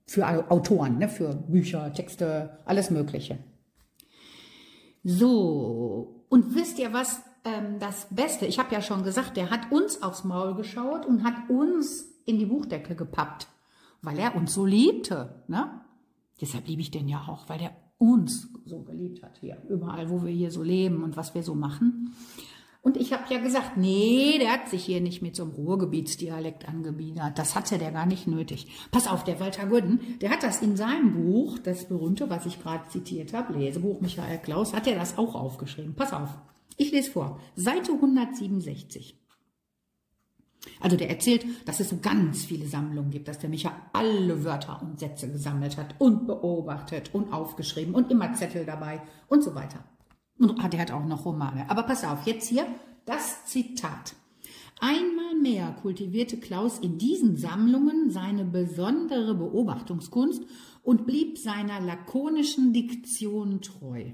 für 0.09 0.27
Autoren, 0.49 0.97
ne, 0.97 1.07
für 1.07 1.35
Bücher, 1.35 1.93
Texte, 1.93 2.57
alles 2.65 2.89
Mögliche. 2.89 3.37
So, 5.03 6.25
und 6.29 6.55
wisst 6.55 6.79
ihr 6.79 6.93
was? 6.93 7.21
Ähm, 7.45 7.77
das 7.79 8.07
Beste, 8.09 8.47
ich 8.47 8.57
habe 8.57 8.73
ja 8.73 8.81
schon 8.81 9.03
gesagt, 9.03 9.37
der 9.37 9.51
hat 9.51 9.71
uns 9.71 10.01
aufs 10.01 10.23
Maul 10.23 10.55
geschaut 10.55 11.05
und 11.05 11.23
hat 11.23 11.49
uns 11.49 12.05
in 12.25 12.39
die 12.39 12.47
Buchdecke 12.47 12.95
gepappt, 12.95 13.47
weil 14.01 14.17
er 14.17 14.35
uns 14.35 14.53
so 14.53 14.65
liebte. 14.65 15.43
Ne? 15.47 15.69
Deshalb 16.41 16.67
liebe 16.67 16.81
ich 16.81 16.89
den 16.89 17.07
ja 17.07 17.25
auch, 17.27 17.47
weil 17.47 17.59
der 17.59 17.71
uns 17.99 18.49
so 18.65 18.81
geliebt 18.81 19.21
hat 19.21 19.37
hier, 19.39 19.61
überall, 19.69 20.09
wo 20.09 20.23
wir 20.23 20.31
hier 20.31 20.51
so 20.51 20.63
leben 20.63 21.03
und 21.03 21.17
was 21.17 21.35
wir 21.35 21.43
so 21.43 21.53
machen. 21.53 22.15
Und 22.81 22.95
ich 22.95 23.11
habe 23.11 23.31
ja 23.33 23.39
gesagt, 23.39 23.75
nee, 23.75 24.37
der 24.39 24.53
hat 24.53 24.69
sich 24.69 24.85
hier 24.85 25.01
nicht 25.01 25.21
mit 25.21 25.35
so 25.35 25.43
einem 25.43 25.51
Ruhrgebietsdialekt 25.51 26.67
angebiedert. 26.67 27.37
Das 27.37 27.55
hatte 27.55 27.77
der 27.77 27.91
gar 27.91 28.05
nicht 28.05 28.25
nötig. 28.25 28.67
Pass 28.91 29.07
auf, 29.07 29.25
der 29.25 29.39
Walter 29.41 29.65
Gudden, 29.65 30.17
der 30.21 30.29
hat 30.29 30.43
das 30.43 30.61
in 30.61 30.77
seinem 30.77 31.11
Buch, 31.11 31.59
das 31.59 31.89
berühmte, 31.89 32.29
was 32.29 32.45
ich 32.45 32.61
gerade 32.61 32.87
zitiert 32.87 33.33
habe, 33.33 33.57
Lesebuch 33.57 33.99
Michael 33.99 34.39
Klaus, 34.39 34.73
hat 34.73 34.87
er 34.87 34.95
das 34.95 35.17
auch 35.17 35.35
aufgeschrieben. 35.35 35.93
Pass 35.93 36.13
auf, 36.13 36.29
ich 36.77 36.91
lese 36.91 37.11
vor. 37.11 37.41
Seite 37.55 37.91
167. 37.91 39.17
Also 40.79 40.95
der 40.95 41.09
erzählt, 41.09 41.45
dass 41.65 41.81
es 41.81 41.89
so 41.89 41.97
ganz 41.97 42.45
viele 42.45 42.67
Sammlungen 42.67 43.11
gibt, 43.11 43.27
dass 43.27 43.39
der 43.39 43.49
Micha 43.49 43.73
alle 43.91 44.45
Wörter 44.45 44.81
und 44.81 44.99
Sätze 44.99 45.29
gesammelt 45.29 45.77
hat 45.77 45.95
und 45.99 46.27
beobachtet 46.27 47.13
und 47.13 47.33
aufgeschrieben 47.33 47.93
und 47.93 48.11
immer 48.11 48.33
Zettel 48.33 48.65
dabei 48.65 49.01
und 49.27 49.43
so 49.43 49.55
weiter. 49.55 49.83
Ah, 50.41 50.69
der 50.69 50.81
hat 50.81 50.91
auch 50.91 51.05
noch 51.05 51.25
Romane. 51.25 51.69
Aber 51.69 51.83
pass 51.83 52.03
auf, 52.03 52.25
jetzt 52.25 52.47
hier 52.47 52.65
das 53.05 53.45
Zitat. 53.45 54.15
Einmal 54.79 55.35
mehr 55.35 55.75
kultivierte 55.81 56.37
Klaus 56.37 56.79
in 56.79 56.97
diesen 56.97 57.35
Sammlungen 57.35 58.11
seine 58.11 58.45
besondere 58.45 59.35
Beobachtungskunst 59.35 60.43
und 60.83 61.05
blieb 61.05 61.37
seiner 61.37 61.81
lakonischen 61.81 62.71
Diktion 62.71 63.61
treu. 63.61 64.11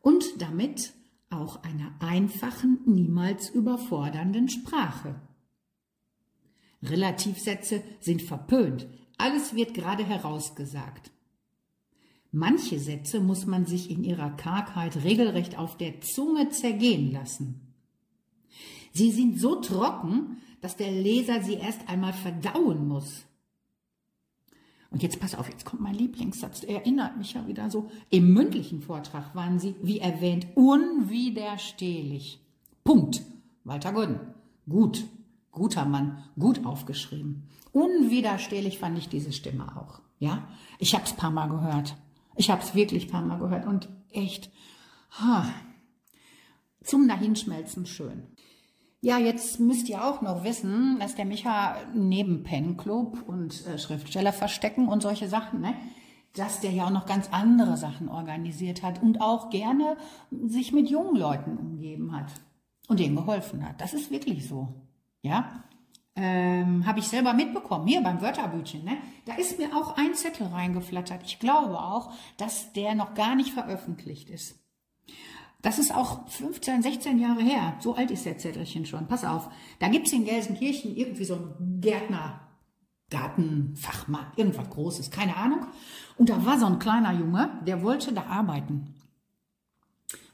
Und 0.00 0.42
damit 0.42 0.92
auch 1.30 1.62
einer 1.62 1.94
einfachen, 2.00 2.80
niemals 2.86 3.50
überfordernden 3.50 4.48
Sprache. 4.48 5.20
Relativsätze 6.82 7.82
sind 8.00 8.22
verpönt, 8.22 8.86
alles 9.16 9.54
wird 9.54 9.74
gerade 9.74 10.04
herausgesagt. 10.04 11.13
Manche 12.36 12.80
Sätze 12.80 13.20
muss 13.20 13.46
man 13.46 13.64
sich 13.64 13.92
in 13.92 14.02
ihrer 14.02 14.30
Kargheit 14.30 15.04
regelrecht 15.04 15.56
auf 15.56 15.76
der 15.76 16.00
Zunge 16.00 16.48
zergehen 16.48 17.12
lassen. 17.12 17.60
Sie 18.90 19.12
sind 19.12 19.38
so 19.38 19.60
trocken, 19.60 20.38
dass 20.60 20.76
der 20.76 20.90
Leser 20.90 21.44
sie 21.44 21.54
erst 21.54 21.88
einmal 21.88 22.12
verdauen 22.12 22.88
muss. 22.88 23.24
Und 24.90 25.04
jetzt 25.04 25.20
pass 25.20 25.36
auf, 25.36 25.48
jetzt 25.48 25.64
kommt 25.64 25.82
mein 25.82 25.94
Lieblingssatz, 25.94 26.62
der 26.62 26.80
erinnert 26.80 27.16
mich 27.18 27.34
ja 27.34 27.46
wieder 27.46 27.70
so. 27.70 27.88
Im 28.10 28.32
mündlichen 28.32 28.82
Vortrag 28.82 29.32
waren 29.36 29.60
sie, 29.60 29.76
wie 29.80 30.00
erwähnt, 30.00 30.48
unwiderstehlich. 30.56 32.40
Punkt. 32.82 33.22
Walter 33.62 33.92
Gudden. 33.92 34.18
Gut. 34.68 35.04
Guter 35.52 35.84
Mann. 35.84 36.24
Gut 36.36 36.66
aufgeschrieben. 36.66 37.44
Unwiderstehlich 37.70 38.80
fand 38.80 38.98
ich 38.98 39.08
diese 39.08 39.32
Stimme 39.32 39.76
auch. 39.76 40.00
Ja, 40.18 40.48
ich 40.80 40.94
habe 40.94 41.04
es 41.04 41.12
paar 41.12 41.30
Mal 41.30 41.48
gehört. 41.48 41.94
Ich 42.36 42.50
habe 42.50 42.62
es 42.62 42.74
wirklich 42.74 43.08
paar 43.08 43.22
Mal 43.22 43.38
gehört 43.38 43.66
und 43.66 43.88
echt 44.10 44.50
ha, 45.10 45.46
zum 46.82 47.08
Dahinschmelzen 47.08 47.86
schön. 47.86 48.28
Ja, 49.00 49.18
jetzt 49.18 49.60
müsst 49.60 49.88
ihr 49.90 50.02
auch 50.02 50.22
noch 50.22 50.44
wissen, 50.44 50.98
dass 50.98 51.14
der 51.14 51.26
Micha 51.26 51.76
neben 51.94 52.42
Penclub 52.42 53.22
und 53.26 53.66
äh, 53.66 53.78
Schriftsteller 53.78 54.32
verstecken 54.32 54.88
und 54.88 55.02
solche 55.02 55.28
Sachen, 55.28 55.60
ne, 55.60 55.74
dass 56.34 56.60
der 56.60 56.70
ja 56.70 56.86
auch 56.86 56.90
noch 56.90 57.06
ganz 57.06 57.28
andere 57.30 57.76
Sachen 57.76 58.08
organisiert 58.08 58.82
hat 58.82 59.02
und 59.02 59.20
auch 59.20 59.50
gerne 59.50 59.96
sich 60.30 60.72
mit 60.72 60.88
jungen 60.88 61.16
Leuten 61.16 61.58
umgeben 61.58 62.16
hat 62.16 62.32
und 62.88 62.98
denen 62.98 63.16
geholfen 63.16 63.68
hat. 63.68 63.80
Das 63.80 63.94
ist 63.94 64.10
wirklich 64.10 64.48
so. 64.48 64.86
Ja, 65.20 65.64
ähm, 66.16 66.86
habe 66.86 67.00
ich 67.00 67.08
selber 67.08 67.32
mitbekommen, 67.32 67.86
hier 67.86 68.02
beim 68.02 68.20
Wörterbüchchen. 68.20 68.84
Ne? 68.84 68.98
Da 69.24 69.34
ist 69.34 69.58
mir 69.58 69.74
auch 69.76 69.96
ein 69.96 70.14
Zettel 70.14 70.46
reingeflattert. 70.46 71.22
Ich 71.24 71.40
glaube 71.40 71.78
auch, 71.78 72.12
dass 72.36 72.72
der 72.72 72.94
noch 72.94 73.14
gar 73.14 73.34
nicht 73.34 73.52
veröffentlicht 73.52 74.30
ist. 74.30 74.56
Das 75.62 75.78
ist 75.78 75.94
auch 75.94 76.28
15, 76.28 76.82
16 76.82 77.18
Jahre 77.18 77.40
her. 77.40 77.76
So 77.80 77.94
alt 77.94 78.10
ist 78.10 78.26
der 78.26 78.38
Zettelchen 78.38 78.84
schon. 78.84 79.06
Pass 79.08 79.24
auf. 79.24 79.48
Da 79.78 79.88
gibt's 79.88 80.12
in 80.12 80.24
Gelsenkirchen 80.24 80.94
irgendwie 80.94 81.24
so 81.24 81.36
einen 81.36 81.80
Gärtner, 81.80 82.40
Gartenfachmarkt, 83.10 84.38
irgendwas 84.38 84.68
Großes, 84.70 85.10
keine 85.10 85.36
Ahnung. 85.36 85.66
Und 86.18 86.28
da 86.28 86.44
war 86.44 86.58
so 86.58 86.66
ein 86.66 86.78
kleiner 86.78 87.12
Junge, 87.12 87.62
der 87.66 87.82
wollte 87.82 88.12
da 88.12 88.24
arbeiten. 88.24 88.94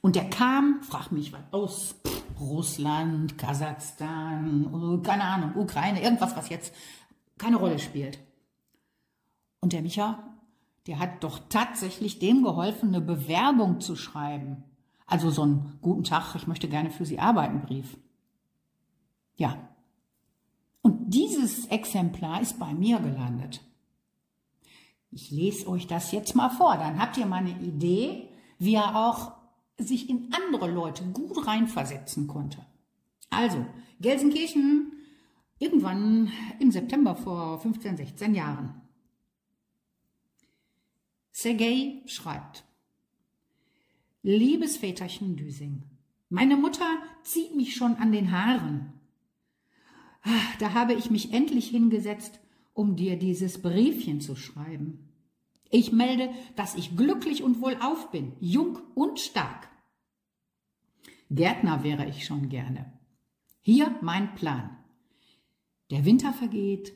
Und 0.00 0.16
der 0.16 0.28
kam, 0.28 0.82
frag 0.82 1.12
mich 1.12 1.32
was, 1.32 1.42
aus 1.52 1.94
Russland, 2.40 3.38
Kasachstan, 3.38 5.02
keine 5.02 5.24
Ahnung, 5.24 5.56
Ukraine, 5.56 6.02
irgendwas, 6.02 6.36
was 6.36 6.48
jetzt 6.48 6.74
keine 7.38 7.56
Rolle 7.56 7.78
spielt. 7.78 8.18
Und 9.60 9.72
der 9.72 9.82
Micha, 9.82 10.18
der 10.86 10.98
hat 10.98 11.22
doch 11.22 11.40
tatsächlich 11.48 12.18
dem 12.18 12.42
geholfen, 12.42 12.88
eine 12.88 13.00
Bewerbung 13.00 13.80
zu 13.80 13.96
schreiben. 13.96 14.64
Also 15.06 15.30
so 15.30 15.42
einen 15.42 15.78
guten 15.82 16.04
Tag, 16.04 16.34
ich 16.34 16.46
möchte 16.46 16.68
gerne 16.68 16.90
für 16.90 17.04
Sie 17.04 17.18
arbeiten 17.18 17.60
Brief. 17.60 17.96
Ja. 19.36 19.56
Und 20.82 21.12
dieses 21.12 21.66
Exemplar 21.66 22.40
ist 22.40 22.58
bei 22.58 22.72
mir 22.72 23.00
gelandet. 23.00 23.60
Ich 25.10 25.30
lese 25.30 25.68
euch 25.68 25.86
das 25.86 26.12
jetzt 26.12 26.36
mal 26.36 26.50
vor, 26.50 26.76
dann 26.76 27.00
habt 27.00 27.16
ihr 27.16 27.26
mal 27.26 27.38
eine 27.38 27.58
Idee, 27.60 28.28
wie 28.58 28.74
er 28.74 28.94
auch 28.94 29.32
sich 29.82 30.08
in 30.08 30.32
andere 30.32 30.70
Leute 30.70 31.04
gut 31.04 31.46
reinversetzen 31.46 32.26
konnte. 32.26 32.64
Also, 33.30 33.64
Gelsenkirchen, 34.00 34.92
irgendwann 35.58 36.32
im 36.58 36.70
September 36.70 37.14
vor 37.14 37.60
15, 37.60 37.96
16 37.96 38.34
Jahren. 38.34 38.80
Sergei 41.32 42.02
schreibt, 42.06 42.64
Liebes 44.22 44.76
Väterchen 44.76 45.36
Düsing, 45.36 45.84
meine 46.28 46.56
Mutter 46.56 46.86
zieht 47.22 47.56
mich 47.56 47.74
schon 47.74 47.96
an 47.96 48.12
den 48.12 48.30
Haaren. 48.30 48.92
Ah, 50.22 50.28
da 50.58 50.74
habe 50.74 50.92
ich 50.92 51.10
mich 51.10 51.32
endlich 51.32 51.68
hingesetzt, 51.68 52.40
um 52.74 52.96
dir 52.96 53.16
dieses 53.16 53.62
Briefchen 53.62 54.20
zu 54.20 54.36
schreiben. 54.36 55.08
Ich 55.70 55.92
melde, 55.92 56.30
dass 56.56 56.74
ich 56.74 56.96
glücklich 56.96 57.42
und 57.42 57.62
wohlauf 57.62 58.10
bin, 58.10 58.32
jung 58.40 58.78
und 58.94 59.20
stark. 59.20 59.69
Gärtner 61.30 61.84
wäre 61.84 62.08
ich 62.08 62.26
schon 62.26 62.48
gerne. 62.48 62.92
Hier 63.60 63.96
mein 64.02 64.34
Plan. 64.34 64.76
Der 65.90 66.04
Winter 66.04 66.32
vergeht, 66.32 66.92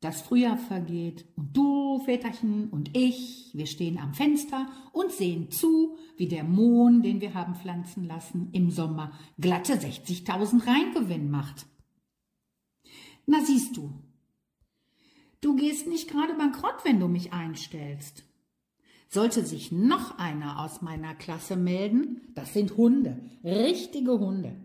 das 0.00 0.22
Frühjahr 0.22 0.56
vergeht 0.56 1.26
und 1.36 1.56
du, 1.56 1.98
Väterchen 2.04 2.68
und 2.70 2.96
ich, 2.96 3.50
wir 3.54 3.66
stehen 3.66 3.98
am 3.98 4.14
Fenster 4.14 4.68
und 4.92 5.12
sehen 5.12 5.50
zu, 5.50 5.96
wie 6.16 6.28
der 6.28 6.44
Mohn, 6.44 7.02
den 7.02 7.20
wir 7.20 7.34
haben 7.34 7.54
pflanzen 7.54 8.06
lassen, 8.06 8.50
im 8.52 8.70
Sommer 8.70 9.12
glatte 9.38 9.74
60.000 9.74 10.66
Reingewinn 10.66 11.30
macht. 11.30 11.66
Na 13.26 13.42
siehst 13.44 13.76
du, 13.76 13.92
du 15.40 15.56
gehst 15.56 15.86
nicht 15.86 16.10
gerade 16.10 16.34
bankrott, 16.34 16.84
wenn 16.84 17.00
du 17.00 17.08
mich 17.08 17.32
einstellst. 17.32 18.24
Sollte 19.14 19.46
sich 19.46 19.70
noch 19.70 20.18
einer 20.18 20.58
aus 20.58 20.82
meiner 20.82 21.14
Klasse 21.14 21.54
melden, 21.54 22.20
das 22.34 22.52
sind 22.52 22.76
Hunde, 22.76 23.20
richtige 23.44 24.18
Hunde. 24.18 24.56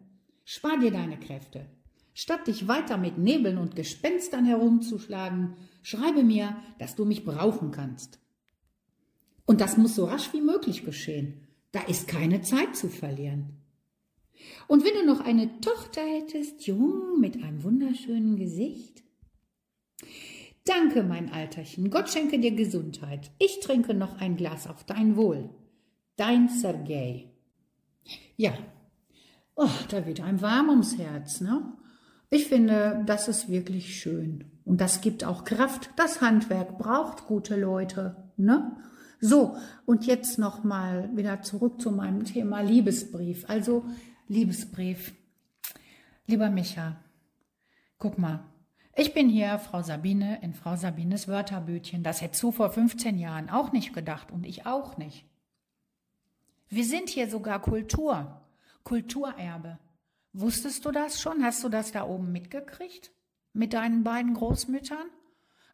Spar 0.44 0.80
dir 0.80 0.90
deine 0.90 1.20
Kräfte. 1.20 1.68
Statt 2.16 2.48
dich 2.48 2.68
weiter 2.68 2.98
mit 2.98 3.20
Nebeln 3.20 3.60
und 3.60 3.76
Gespenstern 3.76 4.46
herumzuschlagen, 4.46 5.54
schreibe 5.84 6.24
mir, 6.24 6.58
dass 6.80 6.96
du 6.96 7.06
mich 7.06 7.26
brauchen 7.26 7.70
kannst. 7.70 8.18
Und 9.46 9.62
das 9.62 9.78
muss 9.78 9.94
so 9.94 10.06
rasch 10.06 10.34
wie 10.34 10.42
möglich 10.42 10.84
geschehen. 10.84 11.48
Da 11.72 11.82
ist 11.82 12.08
keine 12.08 12.42
Zeit 12.42 12.76
zu 12.76 12.90
verlieren. 12.90 13.50
Und 14.68 14.84
wenn 14.84 14.96
du 14.96 15.06
noch 15.06 15.20
eine 15.20 15.62
Tochter 15.62 16.02
hättest, 16.02 16.66
jung, 16.66 17.20
mit 17.20 17.36
einem 17.44 17.62
wunderschönen 17.62 18.36
Gesicht, 18.36 19.04
Danke, 20.70 21.02
mein 21.02 21.34
Alterchen. 21.34 21.90
Gott 21.90 22.12
schenke 22.12 22.38
dir 22.38 22.52
Gesundheit. 22.52 23.32
Ich 23.40 23.60
trinke 23.60 23.96
noch 23.96 24.22
ein 24.22 24.38
Glas 24.38 24.68
auf 24.68 24.84
dein 24.84 25.18
Wohl. 25.18 25.50
Dein 26.16 26.48
Sergei. 26.48 27.32
Ja, 28.38 28.54
oh, 29.56 29.68
da 29.90 30.06
wird 30.06 30.22
einem 30.22 30.44
warm 30.44 30.70
ums 30.70 30.96
Herz, 30.96 31.42
ne? 31.42 31.74
Ich 32.30 32.46
finde, 32.50 33.02
das 33.08 33.28
ist 33.28 33.50
wirklich 33.50 34.00
schön. 34.00 34.46
Und 34.64 34.80
das 34.80 35.02
gibt 35.02 35.24
auch 35.24 35.44
Kraft. 35.44 35.90
Das 35.96 36.22
Handwerk 36.22 36.78
braucht 36.78 37.26
gute 37.26 37.60
Leute, 37.60 38.30
ne? 38.38 38.78
So, 39.20 39.58
und 39.88 40.06
jetzt 40.06 40.38
nochmal 40.38 41.10
wieder 41.18 41.42
zurück 41.42 41.82
zu 41.82 41.90
meinem 41.90 42.26
Thema 42.26 42.62
Liebesbrief. 42.62 43.50
Also, 43.50 43.86
Liebesbrief. 44.28 45.16
Lieber 46.28 46.52
Micha, 46.52 46.98
guck 47.98 48.20
mal, 48.20 48.49
ich 49.00 49.14
bin 49.14 49.30
hier 49.30 49.60
Frau 49.60 49.82
Sabine 49.82 50.42
in 50.42 50.54
Frau 50.54 50.76
Sabines 50.76 51.30
Wörterbütchen. 51.30 52.04
Das 52.04 52.22
hättest 52.22 52.44
du 52.44 52.52
vor 52.52 52.70
15 52.70 53.18
Jahren 53.18 53.50
auch 53.50 53.72
nicht 53.72 53.94
gedacht 53.94 54.30
und 54.30 54.46
ich 54.46 54.66
auch 54.66 54.98
nicht. 54.98 55.26
Wir 56.68 56.84
sind 56.84 57.08
hier 57.08 57.30
sogar 57.30 57.62
Kultur, 57.62 58.42
Kulturerbe. 58.84 59.80
Wusstest 60.34 60.84
du 60.84 60.92
das 60.92 61.22
schon? 61.22 61.44
Hast 61.44 61.64
du 61.64 61.70
das 61.70 61.94
da 61.94 62.04
oben 62.04 62.34
mitgekriegt? 62.34 63.12
Mit 63.54 63.74
deinen 63.74 64.04
beiden 64.04 64.34
Großmüttern? 64.34 65.08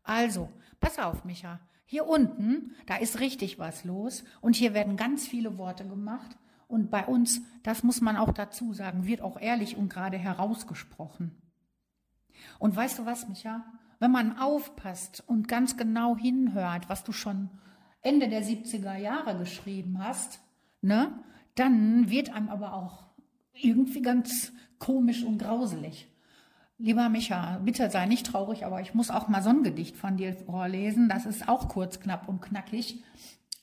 Also, 0.03 0.49
pass 0.79 0.99
auf, 0.99 1.25
Micha. 1.25 1.59
Hier 1.85 2.05
unten, 2.05 2.75
da 2.85 2.97
ist 2.97 3.19
richtig 3.19 3.57
was 3.57 3.85
los 3.85 4.23
und 4.41 4.55
hier 4.55 4.75
werden 4.75 4.97
ganz 4.97 5.27
viele 5.27 5.57
Worte 5.57 5.87
gemacht 5.87 6.37
und 6.67 6.91
bei 6.91 7.05
uns, 7.05 7.41
das 7.63 7.81
muss 7.81 8.01
man 8.01 8.17
auch 8.17 8.33
dazu 8.33 8.73
sagen, 8.73 9.07
wird 9.07 9.21
auch 9.21 9.39
ehrlich 9.39 9.77
und 9.77 9.89
gerade 9.89 10.17
herausgesprochen. 10.17 11.41
Und 12.59 12.75
weißt 12.75 12.99
du 12.99 13.05
was, 13.05 13.27
Micha? 13.27 13.65
Wenn 13.99 14.11
man 14.11 14.37
aufpasst 14.37 15.23
und 15.27 15.47
ganz 15.47 15.77
genau 15.77 16.17
hinhört, 16.17 16.89
was 16.89 17.03
du 17.03 17.11
schon 17.11 17.49
Ende 18.01 18.27
der 18.27 18.43
70er 18.43 18.97
Jahre 18.97 19.37
geschrieben 19.37 19.99
hast, 19.99 20.39
ne, 20.81 21.11
dann 21.55 22.09
wird 22.09 22.33
einem 22.33 22.49
aber 22.49 22.73
auch 22.73 23.05
irgendwie 23.53 24.01
ganz 24.01 24.51
komisch 24.79 25.23
und 25.23 25.39
grauselig. 25.39 26.07
Lieber 26.77 27.07
Micha, 27.07 27.59
bitte 27.63 27.89
sei 27.89 28.05
nicht 28.05 28.25
traurig, 28.25 28.65
aber 28.65 28.81
ich 28.81 28.93
muss 28.93 29.09
auch 29.09 29.29
mal 29.29 29.41
so 29.41 29.49
ein 29.49 29.63
Gedicht 29.63 29.95
von 29.95 30.17
dir 30.17 30.35
vorlesen. 30.35 31.07
Das 31.07 31.25
ist 31.25 31.47
auch 31.47 31.69
kurz, 31.69 32.01
knapp 32.01 32.27
und 32.27 32.41
knackig. 32.41 33.01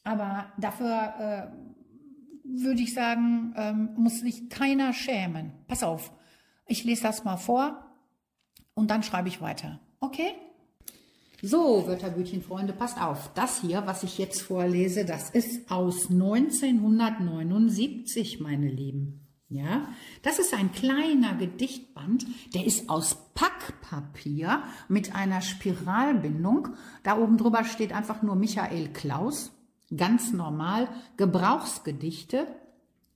Aber 0.02 0.46
dafür 0.58 1.14
äh, 1.18 1.46
würde 2.44 2.80
ich 2.80 2.94
sagen, 2.94 3.52
ähm, 3.56 3.90
muss 3.96 4.20
sich 4.20 4.48
keiner 4.48 4.94
schämen. 4.94 5.52
Pass 5.68 5.82
auf, 5.82 6.10
ich 6.66 6.84
lese 6.84 7.02
das 7.02 7.22
mal 7.24 7.36
vor 7.36 7.91
und 8.74 8.90
dann 8.90 9.02
schreibe 9.02 9.28
ich 9.28 9.40
weiter. 9.40 9.80
Okay? 10.00 10.34
So, 11.42 11.88
Wörterbütchen-Freunde, 11.88 12.72
passt 12.72 13.02
auf. 13.02 13.32
Das 13.34 13.60
hier, 13.60 13.82
was 13.86 14.04
ich 14.04 14.16
jetzt 14.18 14.42
vorlese, 14.42 15.04
das 15.04 15.30
ist 15.30 15.68
aus 15.70 16.08
1979, 16.08 18.40
meine 18.40 18.68
Lieben. 18.68 19.18
Ja, 19.48 19.88
das 20.22 20.38
ist 20.38 20.54
ein 20.54 20.70
kleiner 20.72 21.34
Gedichtband, 21.34 22.24
der 22.54 22.64
ist 22.64 22.88
aus 22.88 23.18
Packpapier 23.34 24.62
mit 24.88 25.14
einer 25.14 25.42
Spiralbindung. 25.42 26.68
Da 27.02 27.18
oben 27.18 27.36
drüber 27.36 27.64
steht 27.64 27.92
einfach 27.92 28.22
nur 28.22 28.34
Michael 28.34 28.88
Klaus. 28.94 29.52
Ganz 29.94 30.32
normal. 30.32 30.88
Gebrauchsgedichte. 31.18 32.46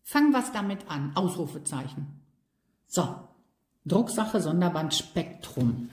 Fang 0.03 0.35
was 0.35 0.53
damit 0.53 0.91
an. 0.91 1.13
Ausrufezeichen. 1.15 2.21
So. 2.87 3.26
Drucksache 3.87 4.41
Sonderband 4.41 4.95
Spektrum. 4.95 5.91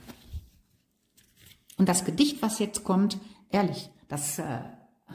Und 1.76 1.88
das 1.88 2.04
Gedicht, 2.04 2.42
was 2.42 2.58
jetzt 2.58 2.84
kommt, 2.84 3.18
ehrlich, 3.50 3.88
das 4.08 4.38
äh, 4.38 4.60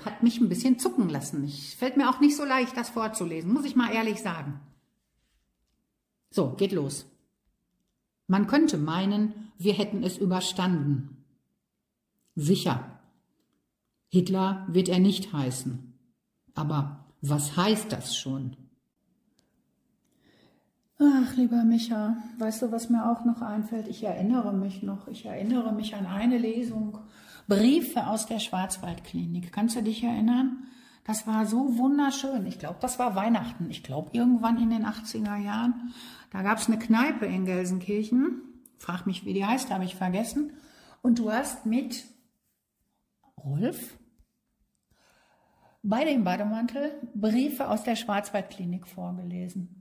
hat 0.06 0.24
mich 0.24 0.40
ein 0.40 0.50
bisschen 0.50 0.80
zucken 0.80 1.10
lassen. 1.10 1.44
Ich 1.44 1.76
fällt 1.76 1.98
mir 1.98 2.10
auch 2.10 2.20
nicht 2.20 2.38
so 2.38 2.46
leicht, 2.46 2.76
das 2.78 2.90
vorzulesen, 2.90 3.54
muss 3.54 3.66
ich 3.66 3.76
mal 3.76 3.94
ehrlich 3.94 4.22
sagen. 4.22 4.60
So, 6.32 6.52
geht 6.52 6.72
los. 6.72 7.06
Man 8.28 8.48
könnte 8.48 8.78
meinen, 8.78 9.52
wir 9.58 9.74
hätten 9.74 10.04
es 10.04 10.18
überstanden. 10.18 11.26
Sicher. 12.36 13.00
Hitler 14.08 14.66
wird 14.70 14.88
er 14.90 15.00
nicht 15.00 15.34
heißen. 15.34 15.94
Aber 16.54 17.06
was 17.22 17.58
heißt 17.58 17.92
das 17.92 18.16
schon? 18.16 18.56
Ach, 21.02 21.34
lieber 21.38 21.64
Micha, 21.64 22.18
weißt 22.40 22.62
du, 22.62 22.72
was 22.74 22.90
mir 22.90 23.10
auch 23.10 23.24
noch 23.24 23.42
einfällt? 23.42 23.88
Ich 23.88 24.04
erinnere 24.04 24.52
mich 24.52 24.84
noch, 24.84 25.08
ich 25.08 25.26
erinnere 25.26 25.72
mich 25.72 25.96
an 25.96 26.06
eine 26.06 26.38
Lesung, 26.38 26.98
Briefe 27.48 28.08
aus 28.08 28.26
der 28.26 28.40
Schwarzwaldklinik. 28.40 29.54
Kannst 29.54 29.78
du 29.78 29.82
dich 29.82 30.04
erinnern? 30.04 30.68
Das 31.06 31.26
war 31.26 31.46
so 31.46 31.78
wunderschön. 31.78 32.46
Ich 32.46 32.60
glaube, 32.60 32.80
das 32.82 33.00
war 33.00 33.16
Weihnachten. 33.16 33.70
Ich 33.70 33.82
glaube, 33.82 34.10
irgendwann 34.12 34.62
in 34.62 34.72
den 34.72 34.86
80er 34.86 35.38
Jahren. 35.38 35.94
Da 36.32 36.44
gab 36.44 36.58
es 36.58 36.68
eine 36.68 36.78
Kneipe 36.78 37.26
in 37.26 37.46
Gelsenkirchen. 37.46 38.42
Frag 38.78 39.08
mich, 39.08 39.26
wie 39.26 39.34
die 39.34 39.46
heißt, 39.46 39.72
habe 39.72 39.86
ich 39.86 39.96
vergessen. 39.96 40.52
Und 41.02 41.18
du 41.18 41.32
hast 41.32 41.66
mit 41.66 42.04
Rolf 43.38 43.98
bei 45.82 46.04
dem 46.04 46.26
Bademantel 46.26 46.92
Briefe 47.16 47.70
aus 47.70 47.84
der 47.84 47.96
Schwarzwaldklinik 47.96 48.86
vorgelesen. 48.86 49.79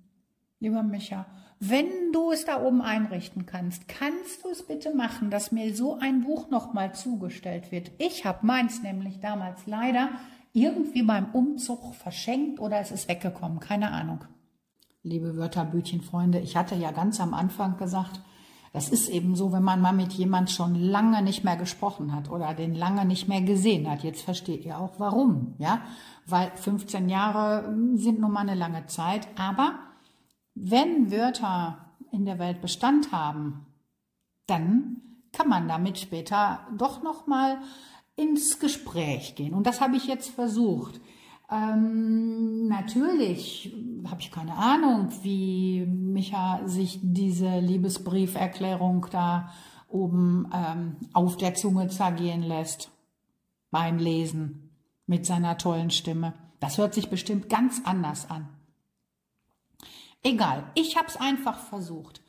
Lieber 0.60 0.82
Micha, 0.82 1.26
wenn 1.60 2.12
du 2.12 2.32
es 2.32 2.44
da 2.44 2.62
oben 2.62 2.82
einrichten 2.82 3.46
kannst, 3.46 3.88
kannst 3.88 4.44
du 4.44 4.50
es 4.50 4.66
bitte 4.66 4.94
machen, 4.94 5.30
dass 5.30 5.52
mir 5.52 5.74
so 5.74 5.98
ein 5.98 6.22
Buch 6.22 6.50
nochmal 6.50 6.94
zugestellt 6.94 7.70
wird. 7.70 7.92
Ich 7.98 8.24
habe 8.24 8.46
meins 8.46 8.82
nämlich 8.82 9.20
damals 9.20 9.66
leider 9.66 10.08
irgendwie 10.52 11.02
beim 11.02 11.26
Umzug 11.32 11.94
verschenkt 11.94 12.60
oder 12.60 12.80
es 12.80 12.90
ist 12.90 13.08
weggekommen, 13.08 13.60
keine 13.60 13.92
Ahnung. 13.92 14.24
Liebe 15.02 15.36
Wörterbütchenfreunde, 15.36 16.40
ich 16.40 16.56
hatte 16.56 16.74
ja 16.74 16.90
ganz 16.90 17.20
am 17.20 17.34
Anfang 17.34 17.76
gesagt, 17.76 18.20
das 18.72 18.88
ist 18.88 19.08
eben 19.08 19.34
so, 19.34 19.52
wenn 19.52 19.62
man 19.62 19.80
mal 19.80 19.92
mit 19.92 20.12
jemand 20.12 20.50
schon 20.50 20.74
lange 20.74 21.22
nicht 21.22 21.42
mehr 21.42 21.56
gesprochen 21.56 22.14
hat 22.14 22.30
oder 22.30 22.54
den 22.54 22.74
lange 22.74 23.04
nicht 23.04 23.26
mehr 23.26 23.40
gesehen 23.40 23.90
hat. 23.90 24.02
Jetzt 24.04 24.22
versteht 24.22 24.64
ihr 24.64 24.78
auch 24.78 24.98
warum, 24.98 25.54
ja? 25.58 25.80
Weil 26.26 26.52
15 26.54 27.08
Jahre 27.08 27.66
hm, 27.66 27.96
sind 27.96 28.20
nun 28.20 28.32
mal 28.32 28.40
eine 28.40 28.54
lange 28.54 28.86
Zeit. 28.86 29.26
Aber 29.38 29.78
wenn 30.60 31.10
Wörter 31.10 31.92
in 32.12 32.24
der 32.24 32.38
Welt 32.38 32.60
Bestand 32.60 33.12
haben, 33.12 33.66
dann 34.46 35.02
kann 35.32 35.48
man 35.48 35.68
damit 35.68 35.98
später 35.98 36.66
doch 36.76 37.02
noch 37.02 37.26
mal 37.26 37.58
ins 38.16 38.58
Gespräch 38.58 39.34
gehen. 39.36 39.54
Und 39.54 39.66
das 39.66 39.80
habe 39.80 39.96
ich 39.96 40.06
jetzt 40.06 40.30
versucht. 40.30 41.00
Ähm, 41.50 42.68
natürlich 42.68 43.74
habe 44.08 44.20
ich 44.20 44.30
keine 44.30 44.54
Ahnung, 44.54 45.10
wie 45.22 45.86
Micha 45.86 46.60
sich 46.66 46.98
diese 47.02 47.60
Liebesbrieferklärung 47.60 49.06
da 49.10 49.50
oben 49.88 50.50
ähm, 50.52 50.96
auf 51.12 51.36
der 51.36 51.54
Zunge 51.54 51.88
zergehen 51.88 52.42
lässt 52.42 52.90
beim 53.70 53.98
Lesen 53.98 54.70
mit 55.06 55.24
seiner 55.24 55.56
tollen 55.56 55.90
Stimme. 55.90 56.34
Das 56.60 56.76
hört 56.76 56.92
sich 56.92 57.08
bestimmt 57.08 57.48
ganz 57.48 57.80
anders 57.84 58.30
an. 58.30 58.48
Egal, 60.22 60.70
ich 60.74 60.96
habe 60.96 61.06
es 61.08 61.16
einfach 61.16 61.58
versucht. 61.58 62.22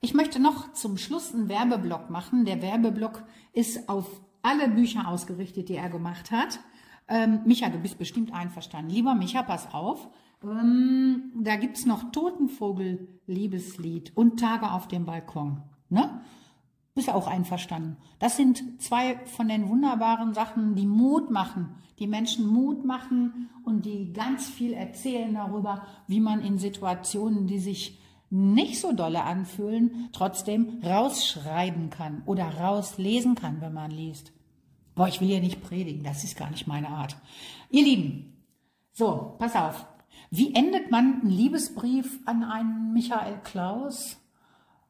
Ich 0.00 0.14
möchte 0.14 0.40
noch 0.40 0.72
zum 0.72 0.98
Schluss 0.98 1.32
einen 1.32 1.48
Werbeblock 1.48 2.10
machen. 2.10 2.44
Der 2.44 2.60
Werbeblock 2.60 3.22
ist 3.52 3.88
auf 3.88 4.20
alle 4.42 4.68
Bücher 4.68 5.08
ausgerichtet, 5.08 5.68
die 5.68 5.76
er 5.76 5.88
gemacht 5.88 6.30
hat. 6.30 6.58
Ähm, 7.08 7.40
Micha, 7.44 7.68
du 7.68 7.78
bist 7.78 7.98
bestimmt 7.98 8.32
einverstanden. 8.32 8.90
Lieber 8.90 9.14
Micha, 9.14 9.42
pass 9.42 9.72
auf. 9.72 10.08
Ähm, 10.42 11.32
da 11.34 11.56
gibt's 11.56 11.86
noch 11.86 12.10
Totenvogel, 12.10 13.20
Liebeslied 13.26 14.12
und 14.16 14.40
Tage 14.40 14.70
auf 14.72 14.88
dem 14.88 15.04
Balkon. 15.04 15.62
Ne? 15.88 16.20
Bist 16.94 17.08
auch 17.10 17.26
einverstanden. 17.26 17.96
Das 18.18 18.36
sind 18.36 18.82
zwei 18.82 19.18
von 19.24 19.48
den 19.48 19.68
wunderbaren 19.68 20.34
Sachen, 20.34 20.74
die 20.74 20.86
Mut 20.86 21.30
machen, 21.30 21.74
die 21.98 22.06
Menschen 22.06 22.46
Mut 22.46 22.84
machen 22.84 23.48
und 23.64 23.86
die 23.86 24.12
ganz 24.12 24.46
viel 24.46 24.72
erzählen 24.72 25.32
darüber, 25.32 25.86
wie 26.06 26.20
man 26.20 26.42
in 26.42 26.58
Situationen, 26.58 27.46
die 27.46 27.58
sich 27.58 27.98
nicht 28.28 28.80
so 28.80 28.92
dolle 28.92 29.24
anfühlen, 29.24 30.08
trotzdem 30.12 30.80
rausschreiben 30.82 31.90
kann 31.90 32.22
oder 32.26 32.44
rauslesen 32.44 33.34
kann, 33.34 33.60
wenn 33.60 33.74
man 33.74 33.90
liest. 33.90 34.32
Boah, 34.94 35.08
ich 35.08 35.20
will 35.20 35.30
ja 35.30 35.40
nicht 35.40 35.62
predigen, 35.62 36.02
das 36.02 36.24
ist 36.24 36.36
gar 36.36 36.50
nicht 36.50 36.66
meine 36.66 36.88
Art. 36.88 37.16
Ihr 37.70 37.84
Lieben, 37.84 38.32
so, 38.92 39.36
pass 39.38 39.54
auf. 39.54 39.86
Wie 40.30 40.54
endet 40.54 40.90
man 40.90 41.20
einen 41.20 41.30
Liebesbrief 41.30 42.20
an 42.26 42.42
einen 42.42 42.92
Michael 42.92 43.38
Klaus, 43.44 44.18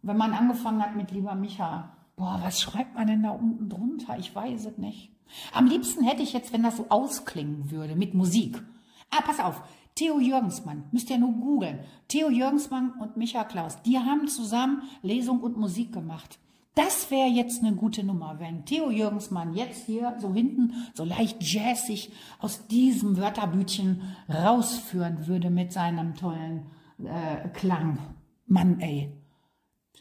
wenn 0.02 0.16
man 0.16 0.34
angefangen 0.34 0.82
hat 0.82 0.96
mit 0.96 1.10
lieber 1.10 1.34
Micha? 1.34 1.96
Boah, 2.16 2.40
was 2.42 2.60
schreibt 2.60 2.94
man 2.94 3.06
denn 3.06 3.22
da 3.22 3.30
unten 3.30 3.68
drunter? 3.68 4.18
Ich 4.18 4.34
weiß 4.34 4.66
es 4.66 4.78
nicht. 4.78 5.10
Am 5.52 5.66
liebsten 5.66 6.04
hätte 6.04 6.22
ich 6.22 6.32
jetzt, 6.32 6.52
wenn 6.52 6.62
das 6.62 6.76
so 6.76 6.86
ausklingen 6.88 7.70
würde, 7.70 7.96
mit 7.96 8.14
Musik. 8.14 8.62
Ah, 9.10 9.22
pass 9.22 9.40
auf. 9.40 9.62
Theo 9.94 10.20
Jürgensmann, 10.20 10.84
müsst 10.90 11.10
ihr 11.10 11.18
nur 11.18 11.32
googeln. 11.32 11.80
Theo 12.08 12.30
Jürgensmann 12.30 12.92
und 12.92 13.16
Micha 13.16 13.44
Klaus, 13.44 13.80
die 13.82 13.98
haben 13.98 14.26
zusammen 14.26 14.82
Lesung 15.02 15.40
und 15.40 15.58
Musik 15.58 15.92
gemacht. 15.92 16.38
Das 16.74 17.10
wäre 17.10 17.28
jetzt 17.28 17.62
eine 17.62 17.76
gute 17.76 18.02
Nummer, 18.02 18.36
wenn 18.38 18.64
Theo 18.64 18.90
Jürgensmann 18.90 19.52
jetzt 19.52 19.84
hier 19.84 20.16
so 20.18 20.32
hinten 20.32 20.72
so 20.94 21.04
leicht 21.04 21.42
jazzig 21.42 22.10
aus 22.38 22.66
diesem 22.66 23.18
Wörterbütchen 23.18 24.00
rausführen 24.32 25.26
würde 25.26 25.50
mit 25.50 25.72
seinem 25.72 26.14
tollen 26.14 26.66
äh, 27.04 27.48
Klang. 27.50 27.98
Mann, 28.46 28.80
ey. 28.80 29.12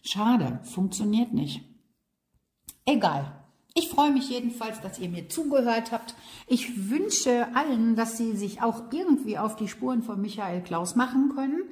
Schade, 0.02 0.60
funktioniert 0.64 1.34
nicht. 1.34 1.62
Egal. 2.86 3.42
Ich 3.74 3.88
freue 3.88 4.12
mich 4.12 4.30
jedenfalls, 4.30 4.82
dass 4.82 5.00
ihr 5.00 5.08
mir 5.08 5.30
zugehört 5.30 5.92
habt. 5.94 6.16
Ich 6.48 6.90
wünsche 6.90 7.48
allen, 7.56 7.96
dass 7.96 8.18
sie 8.18 8.36
sich 8.36 8.62
auch 8.62 8.92
irgendwie 8.92 9.38
auf 9.38 9.56
die 9.56 9.70
Spuren 9.70 10.02
von 10.02 10.20
Michael 10.20 10.62
Klaus 10.62 10.96
machen 10.96 11.32
können. 11.34 11.64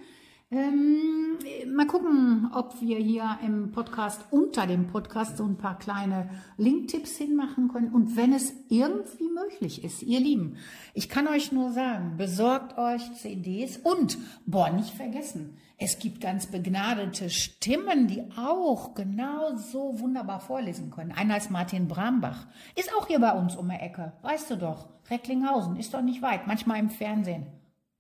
Ähm, 0.52 1.38
mal 1.68 1.86
gucken, 1.86 2.50
ob 2.56 2.82
wir 2.82 2.98
hier 2.98 3.38
im 3.46 3.72
Podcast, 3.72 4.26
unter 4.32 4.66
dem 4.66 4.88
Podcast, 4.88 5.38
so 5.38 5.44
ein 5.44 5.58
paar 5.58 5.78
kleine 5.78 6.30
Linktipps 6.58 7.18
hinmachen 7.18 7.68
können. 7.68 7.94
Und 7.94 8.16
wenn 8.16 8.34
es 8.34 8.54
irgendwie 8.70 9.30
möglich 9.30 9.84
ist, 9.84 10.02
ihr 10.02 10.20
Lieben, 10.20 10.56
ich 10.94 11.10
kann 11.10 11.28
euch 11.28 11.52
nur 11.52 11.72
sagen, 11.72 12.16
besorgt 12.18 12.78
euch 12.78 13.14
CDs 13.16 13.78
und, 13.78 14.18
boah, 14.48 14.72
nicht 14.72 14.92
vergessen, 14.92 15.58
es 15.82 15.98
gibt 15.98 16.20
ganz 16.20 16.48
begnadete 16.48 17.30
Stimmen, 17.30 18.08
die 18.08 18.24
auch 18.38 18.96
genau 18.96 19.56
so 19.56 20.00
wunderbar 20.00 20.42
vorlesen 20.42 20.92
können. 20.92 21.14
Einer 21.14 21.38
ist 21.38 21.52
Martin 21.52 21.88
Brambach, 21.88 22.48
ist 22.76 22.94
auch 22.94 23.08
hier 23.08 23.20
bei 23.20 23.32
uns 23.32 23.56
um 23.56 23.70
die 23.70 23.76
Ecke, 23.76 24.12
weißt 24.22 24.52
du 24.52 24.58
doch. 24.58 24.90
Recklinghausen, 25.10 25.78
ist 25.78 25.94
doch 25.94 26.02
nicht 26.02 26.22
weit, 26.22 26.48
manchmal 26.48 26.80
im 26.80 26.90
Fernsehen. 26.90 27.48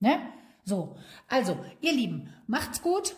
Ne? 0.01 0.19
So, 0.65 0.97
also, 1.27 1.57
ihr 1.79 1.93
Lieben, 1.93 2.29
macht's 2.47 2.81
gut. 2.81 3.15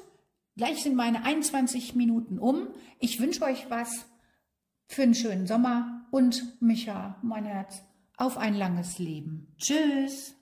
Gleich 0.56 0.84
sind 0.84 0.96
meine 0.96 1.26
21 1.26 1.96
Minuten 1.96 2.38
um. 2.38 2.68
Ich 3.00 3.20
wünsche 3.20 3.44
euch 3.44 3.70
was 3.70 4.06
für 4.88 5.04
einen 5.04 5.16
schönen 5.16 5.48
Sommer 5.48 6.06
und 6.12 6.62
Micha, 6.62 7.18
mein 7.24 7.46
Herz, 7.46 7.82
auf 8.16 8.38
ein 8.38 8.54
langes 8.54 9.00
Leben. 9.00 9.56
Tschüss. 9.58 10.36